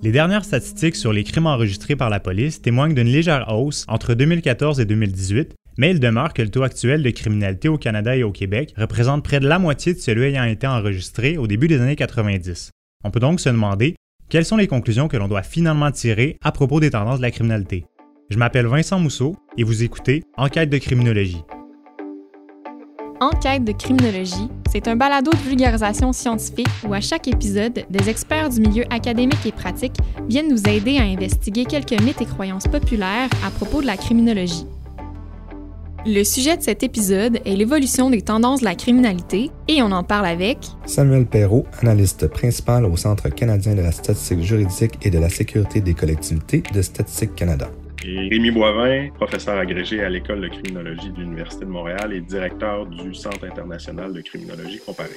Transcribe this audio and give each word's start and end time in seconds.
Les 0.00 0.12
dernières 0.12 0.44
statistiques 0.44 0.94
sur 0.94 1.12
les 1.12 1.24
crimes 1.24 1.46
enregistrés 1.46 1.96
par 1.96 2.08
la 2.08 2.20
police 2.20 2.62
témoignent 2.62 2.94
d'une 2.94 3.08
légère 3.08 3.52
hausse 3.52 3.84
entre 3.88 4.14
2014 4.14 4.78
et 4.78 4.84
2018, 4.84 5.56
mais 5.76 5.90
il 5.90 5.98
demeure 5.98 6.34
que 6.34 6.42
le 6.42 6.50
taux 6.50 6.62
actuel 6.62 7.02
de 7.02 7.10
criminalité 7.10 7.68
au 7.68 7.78
Canada 7.78 8.16
et 8.16 8.22
au 8.22 8.30
Québec 8.30 8.74
représente 8.76 9.24
près 9.24 9.40
de 9.40 9.48
la 9.48 9.58
moitié 9.58 9.94
de 9.94 9.98
celui 9.98 10.26
ayant 10.26 10.44
été 10.44 10.68
enregistré 10.68 11.36
au 11.36 11.48
début 11.48 11.66
des 11.66 11.80
années 11.80 11.96
90. 11.96 12.70
On 13.02 13.10
peut 13.10 13.18
donc 13.18 13.40
se 13.40 13.48
demander 13.48 13.96
quelles 14.28 14.44
sont 14.44 14.56
les 14.56 14.68
conclusions 14.68 15.08
que 15.08 15.16
l'on 15.16 15.28
doit 15.28 15.42
finalement 15.42 15.90
tirer 15.90 16.38
à 16.44 16.52
propos 16.52 16.78
des 16.78 16.90
tendances 16.90 17.18
de 17.18 17.22
la 17.22 17.32
criminalité. 17.32 17.84
Je 18.30 18.38
m'appelle 18.38 18.66
Vincent 18.66 19.00
Mousseau 19.00 19.36
et 19.56 19.64
vous 19.64 19.82
écoutez 19.82 20.22
Enquête 20.36 20.70
de 20.70 20.78
criminologie. 20.78 21.42
Enquête 23.20 23.64
de 23.64 23.72
criminologie, 23.72 24.48
c'est 24.70 24.86
un 24.86 24.94
balado 24.94 25.32
de 25.32 25.36
vulgarisation 25.38 26.12
scientifique 26.12 26.68
où 26.86 26.94
à 26.94 27.00
chaque 27.00 27.26
épisode, 27.26 27.84
des 27.90 28.08
experts 28.08 28.50
du 28.50 28.60
milieu 28.60 28.84
académique 28.90 29.44
et 29.44 29.50
pratique 29.50 29.96
viennent 30.28 30.48
nous 30.48 30.68
aider 30.68 30.98
à 30.98 31.02
investiguer 31.02 31.64
quelques 31.64 32.00
mythes 32.00 32.20
et 32.20 32.26
croyances 32.26 32.68
populaires 32.68 33.28
à 33.44 33.50
propos 33.50 33.82
de 33.82 33.86
la 33.86 33.96
criminologie. 33.96 34.66
Le 36.06 36.22
sujet 36.22 36.56
de 36.56 36.62
cet 36.62 36.84
épisode 36.84 37.40
est 37.44 37.56
l'évolution 37.56 38.08
des 38.08 38.22
tendances 38.22 38.60
de 38.60 38.66
la 38.66 38.76
criminalité 38.76 39.50
et 39.66 39.82
on 39.82 39.90
en 39.90 40.04
parle 40.04 40.26
avec 40.26 40.58
Samuel 40.86 41.26
Perrault, 41.26 41.66
analyste 41.82 42.28
principal 42.28 42.84
au 42.84 42.96
Centre 42.96 43.28
canadien 43.30 43.74
de 43.74 43.82
la 43.82 43.90
statistique 43.90 44.42
juridique 44.42 44.94
et 45.02 45.10
de 45.10 45.18
la 45.18 45.28
sécurité 45.28 45.80
des 45.80 45.94
collectivités 45.94 46.62
de 46.72 46.82
Statistique 46.82 47.34
Canada. 47.34 47.68
Rémi 48.16 48.50
Boivin, 48.50 49.10
professeur 49.10 49.58
agrégé 49.58 50.02
à 50.02 50.08
l'École 50.08 50.40
de 50.40 50.48
criminologie 50.48 51.10
de 51.10 51.20
l'Université 51.20 51.66
de 51.66 51.70
Montréal 51.70 52.14
et 52.14 52.22
directeur 52.22 52.86
du 52.86 53.14
Centre 53.14 53.44
international 53.44 54.14
de 54.14 54.20
criminologie 54.22 54.78
comparée. 54.78 55.10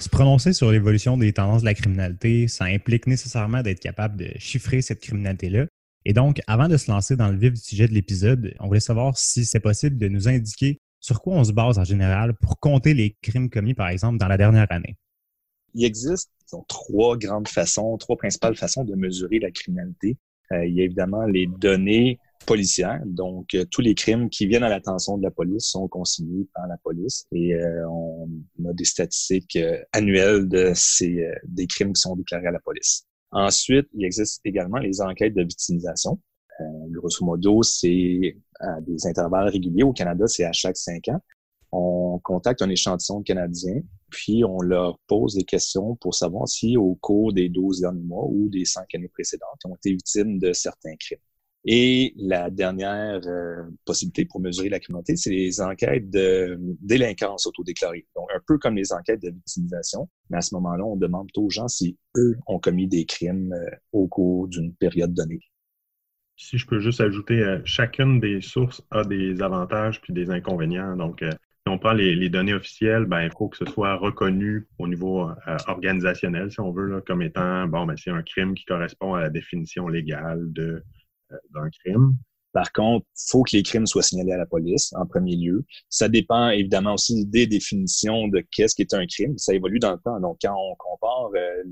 Se 0.00 0.08
prononcer 0.08 0.52
sur 0.52 0.72
l'évolution 0.72 1.16
des 1.16 1.32
tendances 1.32 1.60
de 1.60 1.66
la 1.66 1.74
criminalité, 1.74 2.48
ça 2.48 2.64
implique 2.64 3.06
nécessairement 3.06 3.62
d'être 3.62 3.80
capable 3.80 4.16
de 4.16 4.30
chiffrer 4.38 4.82
cette 4.82 5.00
criminalité-là. 5.00 5.66
Et 6.04 6.12
donc, 6.12 6.40
avant 6.48 6.66
de 6.66 6.76
se 6.76 6.90
lancer 6.90 7.14
dans 7.14 7.28
le 7.28 7.36
vif 7.36 7.52
du 7.52 7.60
sujet 7.60 7.86
de 7.86 7.94
l'épisode, 7.94 8.54
on 8.58 8.66
voulait 8.66 8.80
savoir 8.80 9.16
si 9.16 9.44
c'est 9.44 9.60
possible 9.60 9.98
de 9.98 10.08
nous 10.08 10.28
indiquer 10.28 10.78
sur 10.98 11.22
quoi 11.22 11.34
on 11.36 11.44
se 11.44 11.52
base 11.52 11.78
en 11.78 11.84
général 11.84 12.34
pour 12.34 12.58
compter 12.58 12.92
les 12.92 13.16
crimes 13.22 13.50
commis, 13.50 13.74
par 13.74 13.88
exemple, 13.88 14.18
dans 14.18 14.28
la 14.28 14.36
dernière 14.36 14.66
année. 14.70 14.96
Il 15.74 15.84
existe 15.84 16.30
trois 16.68 17.16
grandes 17.16 17.48
façons, 17.48 17.96
trois 17.98 18.16
principales 18.16 18.56
façons 18.56 18.84
de 18.84 18.94
mesurer 18.94 19.38
la 19.38 19.50
criminalité. 19.50 20.16
Euh, 20.52 20.66
il 20.66 20.74
y 20.74 20.80
a 20.80 20.84
évidemment 20.84 21.24
les 21.24 21.46
données 21.46 22.18
policières, 22.46 23.00
donc 23.06 23.54
euh, 23.54 23.64
tous 23.70 23.82
les 23.82 23.94
crimes 23.94 24.28
qui 24.30 24.46
viennent 24.46 24.64
à 24.64 24.68
l'attention 24.68 25.18
de 25.18 25.22
la 25.22 25.30
police 25.30 25.66
sont 25.66 25.86
consignés 25.86 26.48
par 26.54 26.66
la 26.66 26.76
police 26.78 27.26
et 27.32 27.54
euh, 27.54 27.88
on 27.88 28.28
a 28.68 28.72
des 28.72 28.84
statistiques 28.84 29.58
annuelles 29.92 30.48
de 30.48 30.72
ces 30.74 31.24
des 31.44 31.66
crimes 31.66 31.92
qui 31.92 32.00
sont 32.00 32.16
déclarés 32.16 32.46
à 32.46 32.50
la 32.50 32.58
police. 32.60 33.06
Ensuite, 33.30 33.86
il 33.94 34.04
existe 34.04 34.40
également 34.44 34.78
les 34.78 35.00
enquêtes 35.00 35.34
de 35.34 35.42
victimisation. 35.42 36.18
grosso 36.88 37.24
modo, 37.24 37.62
c'est 37.62 38.36
à 38.58 38.80
des 38.80 39.06
intervalles 39.06 39.50
réguliers. 39.50 39.84
Au 39.84 39.92
Canada, 39.92 40.26
c'est 40.26 40.44
à 40.44 40.52
chaque 40.52 40.76
cinq 40.76 41.06
ans 41.08 41.20
on 41.72 42.18
contacte 42.22 42.62
un 42.62 42.68
échantillon 42.68 43.20
de 43.20 43.24
Canadiens, 43.24 43.82
puis 44.10 44.44
on 44.44 44.60
leur 44.60 44.98
pose 45.06 45.34
des 45.34 45.44
questions 45.44 45.96
pour 45.96 46.14
savoir 46.14 46.48
si 46.48 46.76
au 46.76 46.96
cours 46.96 47.32
des 47.32 47.48
12 47.48 47.80
derniers 47.80 48.02
mois 48.02 48.26
ou 48.26 48.48
des 48.48 48.64
cinq 48.64 48.94
années 48.94 49.08
précédentes, 49.08 49.60
ils 49.64 49.68
ont 49.68 49.76
été 49.76 49.90
victimes 49.90 50.38
de 50.38 50.52
certains 50.52 50.96
crimes. 50.96 51.20
Et 51.66 52.14
la 52.16 52.48
dernière 52.48 53.20
euh, 53.26 53.64
possibilité 53.84 54.24
pour 54.24 54.40
mesurer 54.40 54.70
la 54.70 54.80
criminalité, 54.80 55.16
c'est 55.16 55.30
les 55.30 55.60
enquêtes 55.60 56.08
de 56.08 56.58
délinquance 56.80 57.46
autodéclarée. 57.46 58.06
Donc, 58.16 58.28
un 58.34 58.40
peu 58.46 58.56
comme 58.56 58.76
les 58.76 58.92
enquêtes 58.94 59.20
de 59.20 59.28
victimisation, 59.28 60.08
mais 60.30 60.38
à 60.38 60.40
ce 60.40 60.54
moment-là, 60.54 60.84
on 60.84 60.96
demande 60.96 61.28
aux 61.36 61.50
gens 61.50 61.68
si 61.68 61.98
eux 62.16 62.38
ont 62.46 62.58
commis 62.58 62.88
des 62.88 63.04
crimes 63.04 63.52
euh, 63.52 63.76
au 63.92 64.08
cours 64.08 64.48
d'une 64.48 64.74
période 64.74 65.12
donnée. 65.12 65.40
Si 66.36 66.56
je 66.56 66.66
peux 66.66 66.80
juste 66.80 67.02
ajouter, 67.02 67.40
euh, 67.40 67.60
chacune 67.66 68.20
des 68.20 68.40
sources 68.40 68.82
a 68.90 69.04
des 69.04 69.42
avantages 69.42 70.00
puis 70.00 70.14
des 70.14 70.30
inconvénients. 70.30 70.96
Donc, 70.96 71.22
on 71.70 71.78
prend 71.78 71.92
les, 71.92 72.28
données 72.28 72.54
officielles, 72.54 73.04
ben, 73.04 73.22
il 73.22 73.30
faut 73.30 73.48
que 73.48 73.56
ce 73.56 73.64
soit 73.64 73.96
reconnu 73.96 74.68
au 74.78 74.88
niveau 74.88 75.28
euh, 75.28 75.56
organisationnel, 75.66 76.50
si 76.50 76.60
on 76.60 76.72
veut, 76.72 77.02
comme 77.06 77.22
étant, 77.22 77.66
bon, 77.66 77.86
ben, 77.86 77.96
c'est 77.96 78.10
un 78.10 78.22
crime 78.22 78.54
qui 78.54 78.64
correspond 78.64 79.14
à 79.14 79.20
la 79.22 79.30
définition 79.30 79.88
légale 79.88 80.52
de, 80.52 80.82
euh, 81.32 81.36
d'un 81.54 81.70
crime. 81.70 82.16
Par 82.52 82.72
contre, 82.72 83.06
il 83.16 83.30
faut 83.30 83.42
que 83.44 83.56
les 83.56 83.62
crimes 83.62 83.86
soient 83.86 84.02
signalés 84.02 84.32
à 84.32 84.36
la 84.36 84.46
police 84.46 84.92
en 84.94 85.06
premier 85.06 85.36
lieu. 85.36 85.64
Ça 85.88 86.08
dépend 86.08 86.50
évidemment 86.50 86.94
aussi 86.94 87.24
des 87.26 87.46
définitions 87.46 88.26
de 88.26 88.44
qu'est-ce 88.50 88.74
qui 88.74 88.82
est 88.82 88.92
un 88.92 89.06
crime. 89.06 89.38
Ça 89.38 89.54
évolue 89.54 89.78
dans 89.78 89.92
le 89.92 89.98
temps. 89.98 90.18
Donc, 90.18 90.38
quand 90.42 90.56
on 90.56 90.74
compare 90.76 91.30
euh, 91.36 91.62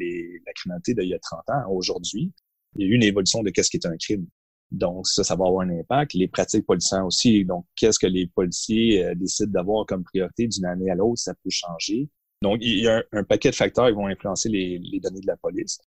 la 0.47 0.53
criminalité 0.55 0.95
d'il 0.95 1.09
y 1.09 1.15
a 1.15 1.19
30 1.19 1.41
ans 1.49 1.63
à 1.65 1.69
aujourd'hui, 1.69 2.33
il 2.77 2.87
y 2.87 2.89
a 2.89 2.93
eu 2.93 2.95
une 2.95 3.03
évolution 3.03 3.43
de 3.43 3.51
qu'est-ce 3.51 3.71
qui 3.71 3.79
est 3.79 3.87
un 3.87 3.97
crime. 3.97 4.27
Donc, 4.71 5.07
ça, 5.07 5.25
ça 5.25 5.35
va 5.35 5.47
avoir 5.47 5.63
un 5.63 5.71
impact. 5.71 6.15
Les 6.15 6.29
pratiques 6.29 6.67
policières 6.67 7.07
aussi. 7.07 7.45
Donc, 7.45 7.65
qu'est-ce 7.75 7.99
que 7.99 8.07
les 8.07 8.27
policiers 8.27 9.05
euh, 9.05 9.15
décident 9.15 9.51
d'avoir 9.51 9.87
comme 9.87 10.05
priorité 10.05 10.47
d'une 10.47 10.67
année 10.67 10.91
à 10.91 10.95
l'autre, 10.95 11.19
ça 11.19 11.35
peut 11.35 11.51
changer. 11.51 12.09
Donc, 12.43 12.59
il 12.61 12.81
y 12.81 12.89
a 12.89 13.03
un, 13.13 13.25
paquet 13.25 13.51
de 13.51 13.55
facteurs 13.55 13.89
qui 13.89 13.95
vont 13.95 14.07
influencer 14.07 14.49
les, 14.49 15.01
données 15.03 15.21
de 15.21 15.27
la 15.27 15.37
police. 15.37 15.79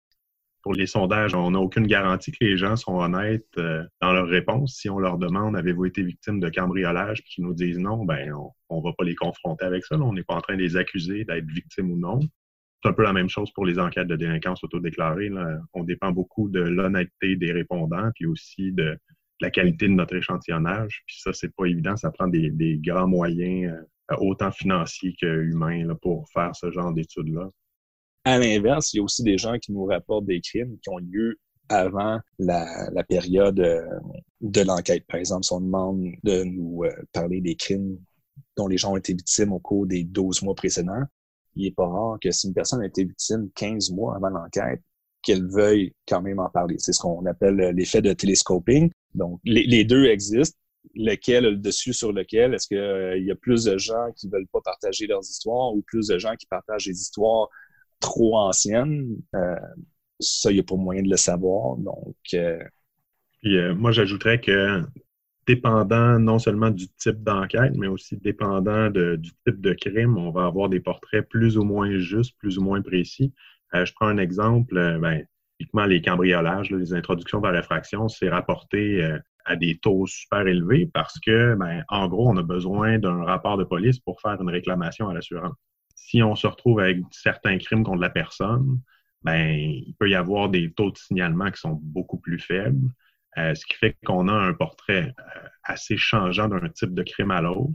Pour 0.63 0.75
les 0.75 0.87
sondages, 0.87 1.35
on 1.35 1.53
n'a 1.53 1.59
aucune 1.59 1.87
garantie 1.87 2.33
que 2.33 2.45
les 2.45 2.57
gens 2.57 2.77
sont 2.77 2.95
honnêtes 2.95 3.47
euh, 3.57 3.83
dans 4.03 4.13
leurs 4.13 4.27
réponses. 4.27 4.77
Si 4.77 4.91
on 4.91 4.99
leur 4.99 5.17
demande 5.17 5.57
avez-vous 5.57 5.87
été 5.87 6.03
victime 6.03 6.39
de 6.39 6.51
cambriolage, 6.51 7.23
puis 7.23 7.35
qu'ils 7.37 7.45
nous 7.45 7.55
disent 7.55 7.79
non, 7.79 8.05
ben 8.05 8.31
on 8.69 8.79
ne 8.79 8.83
va 8.83 8.93
pas 8.93 9.05
les 9.05 9.15
confronter 9.15 9.65
avec 9.65 9.87
ça. 9.87 9.97
on 9.97 10.13
n'est 10.13 10.23
pas 10.23 10.35
en 10.35 10.41
train 10.43 10.57
de 10.57 10.63
les 10.63 10.77
accuser 10.77 11.25
d'être 11.25 11.47
victimes 11.47 11.93
ou 11.93 11.97
non. 11.97 12.21
C'est 12.83 12.89
un 12.89 12.93
peu 12.93 13.03
la 13.03 13.13
même 13.13 13.29
chose 13.29 13.51
pour 13.53 13.67
les 13.67 13.79
enquêtes 13.79 14.09
de 14.09 14.17
délinquance 14.17 14.65
autodéclarée. 14.65 15.31
On 15.75 15.85
dépend 15.85 16.13
beaucoup 16.13 16.49
de 16.49 16.61
l'honnêteté 16.61 17.37
des 17.37 17.53
répondants, 17.53 18.11
puis 18.15 18.27
aussi 18.27 18.73
de, 18.73 18.99
la 19.41 19.51
qualité 19.51 19.89
de 19.89 19.93
notre 19.93 20.15
échantillonnage. 20.15 21.03
Puis 21.07 21.21
ça, 21.21 21.33
c'est 21.33 21.55
pas 21.55 21.67
évident. 21.67 21.97
Ça 21.97 22.11
prend 22.11 22.29
des, 22.29 22.81
grands 22.83 23.09
moyens, 23.09 23.73
euh, 24.11 24.17
autant 24.19 24.51
financiers 24.51 25.15
qu'humains, 25.15 25.95
pour 26.03 26.29
faire 26.31 26.55
ce 26.55 26.71
genre 26.71 26.93
d'études-là. 26.93 27.49
À 28.25 28.39
l'inverse, 28.39 28.93
il 28.93 28.99
y 28.99 29.01
a 29.01 29.03
aussi 29.03 29.23
des 29.23 29.39
gens 29.39 29.59
qui 29.59 29.73
nous 29.73 29.87
rapportent 29.87 30.27
des 30.27 30.41
crimes 30.41 30.77
qui 30.83 30.91
ont 30.91 30.99
lieu 30.99 31.39
avant 31.71 32.21
la, 32.39 33.05
période 33.09 33.61
euh, 33.61 33.87
de 34.41 34.61
l'enquête. 34.61 35.07
Par 35.07 35.21
exemple, 35.21 35.45
si 35.45 35.53
on 35.53 35.61
demande 35.61 36.13
de 36.23 36.43
nous 36.45 36.85
euh, 36.85 36.93
parler 37.13 37.41
des 37.41 37.55
crimes 37.55 37.99
dont 38.57 38.67
les 38.67 38.77
gens 38.77 38.93
ont 38.93 38.97
été 38.97 39.15
victimes 39.15 39.53
au 39.53 39.61
cours 39.61 39.87
des 39.87 40.05
12 40.05 40.43
mois 40.43 40.55
précédents, 40.55 41.05
il 41.57 41.65
n'est 41.65 41.73
pas 41.73 41.87
rare 41.87 42.19
que 42.21 42.31
si 42.31 42.47
une 42.49 42.55
personne 42.55 42.83
a 42.83 42.87
été 42.87 43.05
victime 43.05 43.51
15 43.55 43.91
mois 43.91 44.17
avant 44.17 44.31
l'enquête, 44.31 44.83
qu'elle 45.23 45.47
veuille 45.47 45.93
quand 46.09 46.23
même 46.23 46.39
en 46.39 46.49
parler. 46.49 46.77
C'est 46.79 46.93
ce 46.93 47.01
qu'on 47.01 47.25
appelle 47.27 47.57
l'effet 47.75 48.03
de 48.03 48.13
télescoping. 48.13 48.91
Donc, 49.15 49.41
les, 49.45 49.85
deux 49.85 50.07
existent. 50.07 50.57
Lequel 50.95 51.45
le 51.45 51.57
dessus 51.57 51.93
sur 51.93 52.13
lequel? 52.13 52.55
Est-ce 52.55 52.67
qu'il 52.67 52.79
euh, 52.79 53.19
y 53.19 53.31
a 53.31 53.35
plus 53.35 53.65
de 53.65 53.77
gens 53.77 54.11
qui 54.17 54.29
veulent 54.31 54.47
pas 54.51 54.63
partager 54.65 55.07
leurs 55.07 55.23
histoires 55.23 55.75
ou 55.75 55.83
plus 55.83 56.07
de 56.09 56.19
gens 56.19 56.35
qui 56.37 56.47
partagent 56.47 56.87
des 56.87 56.99
histoires 56.99 57.49
trop 58.01 58.39
anciennes? 58.39 59.17
Euh, 59.35 59.57
ça, 60.21 60.51
il 60.51 60.55
n'y 60.55 60.61
a 60.61 60.65
pas 60.65 60.77
moyen 60.77 61.03
de 61.03 61.11
le 61.11 61.19
savoir. 61.19 61.77
Donc, 61.77 62.17
euh, 62.33 63.75
moi, 63.75 63.93
j'ajouterais 63.93 64.41
que 64.41 64.83
dépendant 65.47 66.19
non 66.19 66.39
seulement 66.39 66.71
du 66.71 66.89
type 66.89 67.23
d'enquête, 67.23 67.73
mais 67.77 67.87
aussi 67.87 68.17
dépendant 68.17 68.91
du 68.91 69.31
type 69.47 69.61
de 69.61 69.73
crime, 69.73 70.17
on 70.17 70.31
va 70.31 70.47
avoir 70.47 70.69
des 70.69 70.81
portraits 70.81 71.29
plus 71.29 71.59
ou 71.59 71.65
moins 71.65 71.99
justes, 71.99 72.37
plus 72.39 72.59
ou 72.59 72.63
moins 72.63 72.83
précis. 72.83 73.33
Euh, 73.75 73.85
je 73.85 73.93
prends 73.95 74.07
un 74.09 74.19
exemple, 74.19 74.77
euh, 74.77 74.99
ben, 74.99 75.25
typiquement 75.59 75.87
les 75.87 76.03
cambriolages, 76.03 76.71
les 76.71 76.95
introductions 76.95 77.41
par 77.41 77.53
réfraction, 77.53 78.09
c'est 78.09 78.29
rapporté 78.29 79.03
euh, 79.03 79.19
à 79.45 79.57
des 79.57 79.79
taux 79.79 80.07
super 80.07 80.47
élevés 80.47 80.87
parce 80.93 81.19
que, 81.21 81.55
ben, 81.55 81.85
en 81.89 82.09
gros, 82.09 82.29
on 82.29 82.37
a 82.37 82.43
besoin 82.43 82.99
d'un 82.99 83.25
rapport 83.25 83.57
de 83.57 83.65
police 83.65 83.99
pour 83.99 84.21
faire 84.21 84.41
une 84.41 84.51
réclamation 84.51 85.09
à 85.09 85.15
l'assurance. 85.15 85.55
Si 85.95 86.23
on 86.23 86.35
se 86.35 86.47
retrouve 86.47 86.81
avec 86.81 86.99
certains 87.11 87.59
crimes 87.59 87.85
contre 87.85 88.01
la 88.01 88.11
personne, 88.11 88.81
ben, 89.23 89.55
il 89.59 89.95
peut 89.99 90.09
y 90.09 90.15
avoir 90.15 90.49
des 90.49 90.73
taux 90.73 90.91
de 90.91 90.97
signalement 90.97 91.51
qui 91.51 91.61
sont 91.61 91.79
beaucoup 91.83 92.19
plus 92.19 92.39
faibles. 92.39 92.89
Euh, 93.39 93.55
ce 93.55 93.65
qui 93.65 93.75
fait 93.75 93.97
qu'on 94.05 94.29
a 94.29 94.33
un 94.33 94.53
portrait 94.53 95.15
euh, 95.19 95.49
assez 95.63 95.97
changeant 95.97 96.49
d'un 96.49 96.69
type 96.69 96.95
de 96.95 97.03
crime 97.03 97.31
à 97.31 97.41
l'autre. 97.41 97.73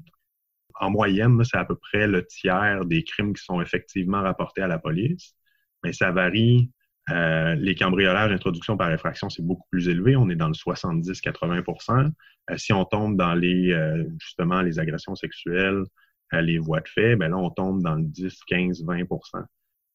En 0.79 0.89
moyenne, 0.89 1.41
c'est 1.45 1.57
à 1.57 1.63
peu 1.63 1.75
près 1.75 2.07
le 2.07 2.25
tiers 2.25 2.85
des 2.85 3.03
crimes 3.03 3.33
qui 3.33 3.43
sont 3.43 3.61
effectivement 3.61 4.21
rapportés 4.21 4.61
à 4.61 4.67
la 4.67 4.79
police, 4.79 5.35
mais 5.83 5.93
ça 5.93 6.11
varie. 6.11 6.71
Euh, 7.11 7.53
les 7.55 7.75
cambriolages, 7.75 8.31
introduction 8.31 8.75
par 8.77 8.91
effraction, 8.91 9.29
c'est 9.29 9.43
beaucoup 9.43 9.67
plus 9.69 9.87
élevé. 9.89 10.15
On 10.15 10.27
est 10.29 10.35
dans 10.35 10.47
le 10.47 10.55
70-80% 10.55 12.09
Si 12.57 12.73
on 12.73 12.83
tombe 12.83 13.15
dans 13.15 13.35
les 13.35 13.77
justement 14.19 14.61
les 14.61 14.79
agressions 14.79 15.15
sexuelles, 15.15 15.83
les 16.31 16.57
voies 16.57 16.81
de 16.81 16.87
fait, 16.87 17.15
ben 17.15 17.29
là, 17.29 17.37
on 17.37 17.51
tombe 17.51 17.83
dans 17.83 17.95
le 17.95 18.03
10, 18.03 18.43
15, 18.47 18.83
20% 18.83 19.43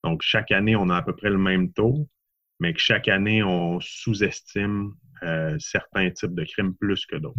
Donc, 0.04 0.22
chaque 0.22 0.52
année, 0.52 0.76
on 0.76 0.88
a 0.88 0.96
à 0.96 1.02
peu 1.02 1.14
près 1.16 1.30
le 1.30 1.38
même 1.38 1.72
taux, 1.72 2.08
mais 2.60 2.72
que 2.72 2.80
chaque 2.80 3.08
année, 3.08 3.42
on 3.42 3.80
sous-estime 3.80 4.92
euh, 5.22 5.56
certains 5.58 6.10
types 6.10 6.34
de 6.34 6.44
crimes 6.44 6.74
plus 6.74 7.06
que 7.06 7.16
d'autres. 7.16 7.36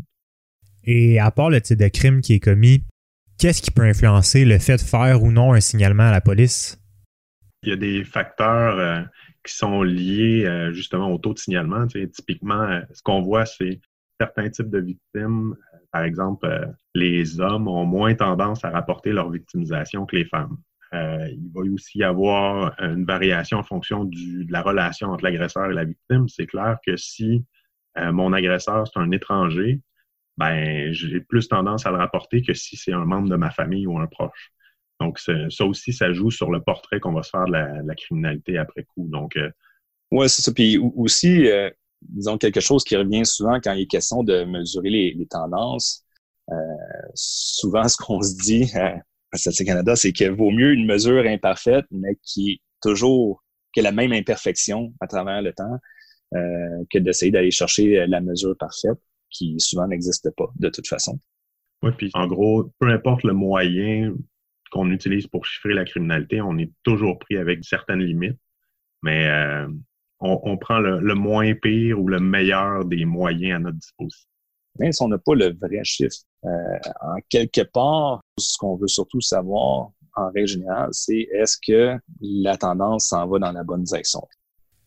Et 0.83 1.19
à 1.19 1.31
part 1.31 1.49
le 1.49 1.61
type 1.61 1.79
de 1.79 1.87
crime 1.87 2.21
qui 2.21 2.33
est 2.33 2.39
commis, 2.39 2.83
qu'est-ce 3.37 3.61
qui 3.61 3.71
peut 3.71 3.83
influencer 3.83 4.45
le 4.45 4.59
fait 4.59 4.77
de 4.77 4.81
faire 4.81 5.23
ou 5.23 5.31
non 5.31 5.53
un 5.53 5.59
signalement 5.59 6.03
à 6.03 6.11
la 6.11 6.21
police? 6.21 6.79
Il 7.63 7.69
y 7.69 7.73
a 7.73 7.75
des 7.75 8.03
facteurs 8.03 8.77
euh, 8.79 9.01
qui 9.45 9.53
sont 9.53 9.83
liés 9.83 10.45
euh, 10.45 10.71
justement 10.73 11.11
au 11.11 11.17
taux 11.19 11.33
de 11.33 11.39
signalement. 11.39 11.85
typiquement, 11.87 12.61
euh, 12.61 12.81
ce 12.91 13.03
qu'on 13.03 13.21
voit, 13.21 13.45
c'est 13.45 13.79
certains 14.19 14.49
types 14.49 14.69
de 14.69 14.79
victimes. 14.79 15.55
par 15.91 16.03
exemple, 16.03 16.47
les 16.95 17.39
hommes 17.39 17.67
ont 17.67 17.85
moins 17.85 18.13
tendance 18.15 18.63
à 18.63 18.69
rapporter 18.69 19.11
leur 19.11 19.29
victimisation 19.29 20.05
que 20.05 20.15
les 20.15 20.25
femmes. 20.25 20.57
Il 20.93 21.51
va 21.53 21.61
aussi 21.73 21.99
y 21.99 22.03
avoir 22.03 22.79
une 22.79 23.05
variation 23.05 23.57
en 23.57 23.63
fonction 23.63 24.05
de 24.05 24.51
la 24.51 24.61
relation 24.61 25.09
entre 25.09 25.23
l'agresseur 25.23 25.71
et 25.71 25.73
la 25.73 25.85
victime. 25.85 26.27
C'est 26.27 26.47
clair 26.47 26.77
que 26.85 26.97
si 26.97 27.45
mon 27.97 28.33
agresseur, 28.33 28.87
c'est 28.87 28.99
un 28.99 29.11
étranger, 29.11 29.79
ben 30.37 30.91
j'ai 30.91 31.21
plus 31.21 31.47
tendance 31.47 31.85
à 31.85 31.91
le 31.91 31.97
rapporter 31.97 32.41
que 32.41 32.53
si 32.53 32.75
c'est 32.75 32.93
un 32.93 33.05
membre 33.05 33.29
de 33.29 33.35
ma 33.35 33.51
famille 33.51 33.87
ou 33.87 33.99
un 33.99 34.07
proche. 34.07 34.51
Donc, 35.01 35.17
ça 35.19 35.65
aussi, 35.65 35.93
ça 35.93 36.13
joue 36.13 36.29
sur 36.29 36.51
le 36.51 36.61
portrait 36.61 36.99
qu'on 36.99 37.11
va 37.11 37.23
se 37.23 37.31
faire 37.31 37.45
de 37.45 37.51
la, 37.51 37.95
criminalité 37.95 38.59
après 38.59 38.83
coup. 38.83 39.07
Donc, 39.09 39.35
euh, 39.35 39.49
oui, 40.11 40.29
c'est 40.29 40.43
ça. 40.43 40.53
Puis 40.53 40.77
aussi, 40.77 41.49
euh, 41.49 41.71
disons 42.01 42.37
quelque 42.37 42.59
chose 42.59 42.83
qui 42.83 42.95
revient 42.95 43.25
souvent 43.25 43.59
quand 43.59 43.73
il 43.73 43.81
est 43.81 43.87
question 43.87 44.23
de 44.23 44.43
mesurer 44.43 44.89
les, 44.91 45.27
tendances. 45.27 46.05
Euh, 46.51 46.53
souvent, 47.15 47.87
ce 47.87 47.97
qu'on 47.97 48.21
se 48.21 48.35
dit 48.35 48.71
à 49.31 49.37
Statistique 49.37 49.67
Canada, 49.67 49.95
c'est 49.95 50.11
qu'il 50.11 50.31
vaut 50.31 50.51
mieux 50.51 50.73
une 50.73 50.85
mesure 50.85 51.25
imparfaite, 51.25 51.85
mais 51.91 52.17
qui 52.23 52.51
est 52.51 52.59
toujours 52.81 53.43
qui 53.73 53.79
a 53.79 53.83
la 53.83 53.91
même 53.91 54.11
imperfection 54.11 54.93
à 54.99 55.07
travers 55.07 55.41
le 55.41 55.53
temps, 55.53 55.79
que 56.33 56.97
d'essayer 56.97 57.31
d'aller 57.31 57.51
chercher 57.51 58.05
la 58.07 58.19
mesure 58.19 58.55
parfaite 58.57 58.97
qui 59.31 59.55
souvent 59.59 59.87
n'existe 59.87 60.29
pas 60.35 60.51
de 60.59 60.69
toute 60.69 60.87
façon. 60.87 61.19
Oui, 61.81 61.91
puis 61.97 62.11
en 62.13 62.27
gros, 62.27 62.71
peu 62.79 62.89
importe 62.89 63.23
le 63.23 63.33
moyen 63.33 64.13
qu'on 64.71 64.91
utilise 64.91 65.27
pour 65.27 65.45
chiffrer 65.45 65.73
la 65.73 65.85
criminalité, 65.85 66.41
on 66.41 66.57
est 66.57 66.71
toujours 66.83 67.17
pris 67.17 67.37
avec 67.37 67.63
certaines 67.63 68.01
limites, 68.01 68.39
mais 69.01 69.27
euh, 69.27 69.67
on, 70.19 70.57
prend 70.57 70.79
le, 70.79 71.15
moins 71.15 71.53
pire 71.55 71.99
ou 71.99 72.07
le 72.07 72.19
meilleur 72.19 72.85
des 72.85 73.05
moyens 73.05 73.55
à 73.55 73.59
notre 73.59 73.77
disposition. 73.77 74.29
Même 74.79 74.91
si 74.91 75.01
on 75.01 75.07
n'a 75.07 75.17
pas 75.17 75.33
le 75.33 75.57
vrai 75.59 75.83
chiffre, 75.83 76.15
euh, 76.15 76.30
en 76.43 77.17
quelque 77.29 77.61
part, 77.61 78.21
ce 78.37 78.57
qu'on 78.57 78.75
veut 78.75 78.87
surtout 78.87 79.21
savoir 79.21 79.91
en 80.15 80.29
règle 80.31 80.47
générale, 80.47 80.89
c'est 80.91 81.27
est-ce 81.33 81.57
que 81.65 81.97
la 82.19 82.57
tendance 82.57 83.07
s'en 83.07 83.27
va 83.27 83.39
dans 83.39 83.51
la 83.51 83.63
bonne 83.63 83.83
direction? 83.83 84.21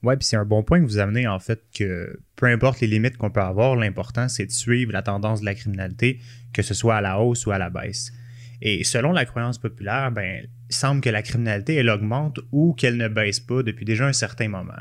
Oui, 0.02 0.16
puis 0.16 0.26
c'est 0.26 0.36
un 0.36 0.44
bon 0.44 0.62
point 0.62 0.80
que 0.80 0.84
vous 0.84 0.98
amenez, 0.98 1.26
en 1.26 1.38
fait, 1.38 1.62
que 1.74 2.20
peu 2.36 2.46
importe 2.46 2.80
les 2.80 2.86
limites 2.86 3.16
qu'on 3.16 3.30
peut 3.30 3.40
avoir, 3.40 3.74
l'important, 3.74 4.28
c'est 4.28 4.44
de 4.44 4.50
suivre 4.50 4.92
la 4.92 5.00
tendance 5.00 5.40
de 5.40 5.46
la 5.46 5.54
criminalité, 5.54 6.20
que 6.52 6.60
ce 6.60 6.74
soit 6.74 6.96
à 6.96 7.00
la 7.00 7.20
hausse 7.20 7.46
ou 7.46 7.52
à 7.52 7.58
la 7.58 7.70
baisse. 7.70 8.12
Et 8.60 8.84
selon 8.84 9.12
la 9.12 9.24
croyance 9.24 9.58
populaire, 9.58 10.12
ben, 10.12 10.46
il 10.68 10.74
semble 10.74 11.00
que 11.00 11.08
la 11.08 11.22
criminalité, 11.22 11.76
elle 11.76 11.88
augmente 11.88 12.40
ou 12.52 12.74
qu'elle 12.74 12.98
ne 12.98 13.08
baisse 13.08 13.40
pas 13.40 13.62
depuis 13.62 13.86
déjà 13.86 14.06
un 14.06 14.12
certain 14.12 14.48
moment. 14.48 14.74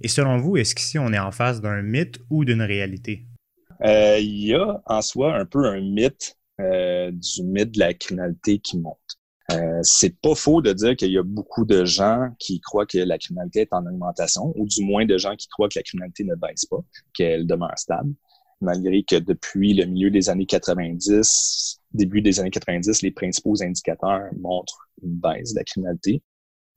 Et 0.00 0.08
selon 0.08 0.38
vous, 0.38 0.56
est-ce 0.56 0.74
qu'ici 0.74 0.98
on 0.98 1.12
est 1.12 1.18
en 1.18 1.30
face 1.30 1.60
d'un 1.60 1.82
mythe 1.82 2.18
ou 2.30 2.46
d'une 2.46 2.62
réalité? 2.62 3.26
Euh, 3.84 4.18
il 4.18 4.46
y 4.46 4.54
a 4.54 4.82
en 4.86 5.02
soi 5.02 5.34
un 5.34 5.46
peu 5.46 5.64
un 5.64 5.80
mythe 5.80 6.36
euh, 6.60 7.10
du 7.10 7.42
mythe 7.44 7.72
de 7.72 7.78
la 7.78 7.94
criminalité 7.94 8.58
qui 8.58 8.78
monte. 8.78 8.98
Euh, 9.52 9.80
c'est 9.82 10.20
pas 10.20 10.34
faux 10.34 10.62
de 10.62 10.72
dire 10.72 10.94
qu'il 10.94 11.10
y 11.10 11.18
a 11.18 11.22
beaucoup 11.22 11.64
de 11.64 11.84
gens 11.84 12.28
qui 12.38 12.60
croient 12.60 12.86
que 12.86 12.98
la 12.98 13.18
criminalité 13.18 13.62
est 13.62 13.72
en 13.72 13.84
augmentation, 13.86 14.52
ou 14.54 14.66
du 14.66 14.84
moins 14.84 15.06
de 15.06 15.18
gens 15.18 15.34
qui 15.34 15.48
croient 15.48 15.68
que 15.68 15.78
la 15.78 15.82
criminalité 15.82 16.24
ne 16.24 16.34
baisse 16.34 16.66
pas, 16.66 16.78
qu'elle 17.14 17.46
demeure 17.46 17.76
stable, 17.76 18.12
malgré 18.60 19.02
que 19.02 19.16
depuis 19.16 19.74
le 19.74 19.86
milieu 19.86 20.10
des 20.10 20.28
années 20.28 20.46
90, 20.46 21.80
début 21.92 22.20
des 22.20 22.38
années 22.38 22.50
90, 22.50 23.02
les 23.02 23.10
principaux 23.10 23.60
indicateurs 23.62 24.28
montrent 24.38 24.88
une 25.02 25.14
baisse 25.14 25.52
de 25.52 25.58
la 25.58 25.64
criminalité. 25.64 26.22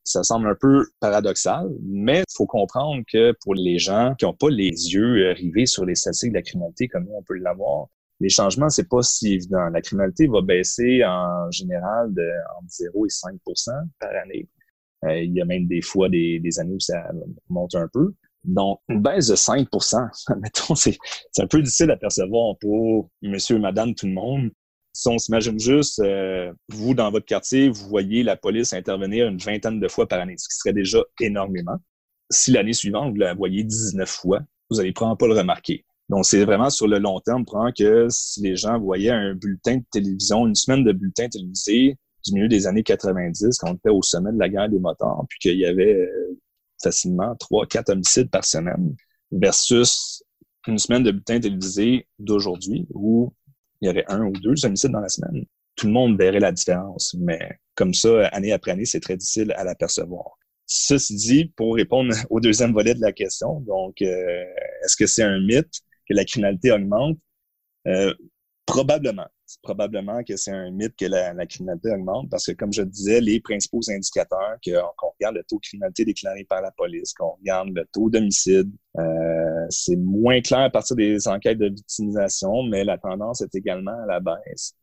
Ça 0.03 0.23
semble 0.23 0.47
un 0.47 0.55
peu 0.59 0.85
paradoxal, 0.99 1.69
mais 1.81 2.19
il 2.19 2.33
faut 2.35 2.45
comprendre 2.45 3.03
que 3.11 3.33
pour 3.41 3.55
les 3.55 3.79
gens 3.79 4.15
qui 4.17 4.25
n'ont 4.25 4.33
pas 4.33 4.49
les 4.49 4.69
yeux 4.69 5.31
rivés 5.31 5.65
sur 5.65 5.85
les 5.85 5.95
statistiques 5.95 6.31
de 6.31 6.37
la 6.37 6.41
criminalité 6.41 6.87
comme 6.87 7.05
nous 7.05 7.15
on 7.15 7.23
peut 7.23 7.37
l'avoir, 7.37 7.87
les 8.19 8.29
changements, 8.29 8.69
c'est 8.69 8.87
pas 8.87 9.01
si 9.01 9.33
évident. 9.33 9.69
La 9.69 9.81
criminalité 9.81 10.27
va 10.27 10.41
baisser 10.41 11.03
en 11.05 11.51
général 11.51 12.13
de 12.13 12.25
entre 12.57 12.69
0 12.69 13.05
et 13.05 13.09
5% 13.09 13.71
par 13.99 14.09
année. 14.23 14.47
Euh, 15.05 15.19
il 15.19 15.33
y 15.33 15.41
a 15.41 15.45
même 15.45 15.67
des 15.67 15.81
fois 15.81 16.07
des, 16.09 16.41
années 16.59 16.75
où 16.75 16.79
ça 16.79 17.03
monte 17.49 17.75
un 17.75 17.89
peu. 17.91 18.13
Donc, 18.45 18.79
une 18.87 19.01
baisse 19.01 19.27
de 19.27 19.35
5% 19.35 20.37
mettons, 20.41 20.75
c'est 20.75 20.97
un 21.39 21.47
peu 21.47 21.61
difficile 21.61 21.91
à 21.91 21.97
percevoir 21.97 22.57
pour 22.59 23.09
monsieur, 23.21 23.59
madame, 23.59 23.93
tout 23.93 24.07
le 24.07 24.13
monde. 24.13 24.51
Si 24.93 25.07
on 25.07 25.17
s'imagine 25.17 25.59
juste, 25.59 25.99
euh, 25.99 26.53
vous, 26.69 26.93
dans 26.93 27.09
votre 27.09 27.25
quartier, 27.25 27.67
vous 27.69 27.87
voyez 27.87 28.21
la 28.21 28.37
police 28.37 28.73
intervenir 28.73 29.27
une 29.27 29.37
vingtaine 29.37 29.79
de 29.79 29.87
fois 29.87 30.07
par 30.07 30.19
année, 30.19 30.35
ce 30.37 30.47
qui 30.47 30.55
serait 30.55 30.73
déjà 30.73 30.99
énormément. 31.19 31.77
Si 32.29 32.51
l'année 32.51 32.73
suivante, 32.73 33.11
vous 33.11 33.19
la 33.19 33.33
voyez 33.33 33.63
19 33.63 34.07
fois, 34.07 34.41
vous 34.69 34.79
allez 34.79 34.93
probablement 34.93 35.17
pas 35.17 35.27
le 35.27 35.33
remarquer. 35.33 35.83
Donc, 36.09 36.25
c'est 36.25 36.45
vraiment 36.45 36.69
sur 36.69 36.87
le 36.87 36.99
long 36.99 37.19
terme, 37.21 37.43
prend 37.43 37.71
que 37.71 38.07
si 38.09 38.41
les 38.41 38.55
gens 38.55 38.79
voyaient 38.79 39.09
un 39.09 39.33
bulletin 39.33 39.77
de 39.77 39.83
télévision, 39.91 40.45
une 40.45 40.55
semaine 40.55 40.83
de 40.83 40.91
bulletin 40.91 41.27
télévisé 41.27 41.97
du 42.25 42.33
milieu 42.33 42.47
des 42.47 42.67
années 42.67 42.83
90, 42.83 43.57
quand 43.57 43.71
on 43.71 43.75
était 43.75 43.89
au 43.89 44.03
sommet 44.03 44.31
de 44.31 44.37
la 44.37 44.47
guerre 44.47 44.69
des 44.69 44.79
moteurs, 44.79 45.23
puis 45.27 45.39
qu'il 45.39 45.57
y 45.57 45.65
avait 45.65 45.95
euh, 45.95 46.39
facilement 46.81 47.35
trois, 47.37 47.65
quatre 47.65 47.89
homicides 47.89 48.29
par 48.29 48.45
semaine, 48.45 48.95
versus 49.31 50.23
une 50.67 50.77
semaine 50.77 51.03
de 51.03 51.11
bulletin 51.11 51.39
télévisé 51.39 52.07
d'aujourd'hui 52.19 52.87
où 52.93 53.33
il 53.83 53.87
y 53.87 53.89
aurait 53.89 54.05
un 54.07 54.21
ou 54.21 54.31
deux 54.31 54.65
homicides 54.65 54.91
dans 54.91 55.01
la 55.01 55.09
semaine. 55.09 55.43
Tout 55.75 55.87
le 55.87 55.93
monde 55.93 56.17
verrait 56.17 56.39
la 56.39 56.53
différence, 56.53 57.15
mais 57.19 57.39
comme 57.75 57.93
ça, 57.93 58.27
année 58.27 58.53
après 58.53 58.71
année, 58.71 58.85
c'est 58.85 59.01
très 59.01 59.17
difficile 59.17 59.51
à 59.57 59.65
l'apercevoir. 59.65 60.37
Ceci 60.65 61.15
dit, 61.15 61.45
pour 61.57 61.75
répondre 61.75 62.13
au 62.29 62.39
deuxième 62.39 62.71
volet 62.71 62.95
de 62.95 63.01
la 63.01 63.11
question, 63.11 63.59
donc, 63.61 64.01
euh, 64.01 64.45
est-ce 64.85 64.95
que 64.95 65.05
c'est 65.05 65.23
un 65.23 65.39
mythe? 65.39 65.81
que 66.07 66.13
la 66.13 66.25
criminalité 66.25 66.71
augmente? 66.71 67.17
Euh, 67.87 68.13
probablement. 68.65 69.27
Probablement 69.61 70.23
que 70.23 70.35
c'est 70.35 70.51
un 70.51 70.71
mythe 70.71 70.95
que 70.97 71.05
la, 71.05 71.45
criminalité 71.45 71.91
augmente 71.91 72.29
parce 72.29 72.47
que, 72.47 72.53
comme 72.53 72.73
je 72.73 72.81
disais, 72.81 73.21
les 73.21 73.39
principaux 73.39 73.81
indicateurs, 73.87 74.57
qu'on 74.97 75.09
regarde 75.19 75.35
le 75.35 75.43
taux 75.43 75.57
de 75.57 75.61
criminalité 75.61 76.05
déclaré 76.05 76.43
par 76.45 76.61
la 76.61 76.71
police, 76.71 77.13
qu'on 77.13 77.35
regarde 77.39 77.69
le 77.69 77.85
taux 77.93 78.09
d'homicide, 78.09 78.71
euh, 78.97 79.65
c'est 79.69 79.95
moins 79.95 80.41
clair 80.41 80.61
à 80.61 80.69
partir 80.69 80.95
des 80.95 81.27
enquêtes 81.27 81.59
de 81.59 81.67
victimisation, 81.67 82.63
mais 82.63 82.83
la 82.83 82.97
tendance 82.97 83.41
est 83.41 83.53
également 83.53 84.01
à 84.03 84.05
la 84.07 84.19
baisse. 84.19 84.75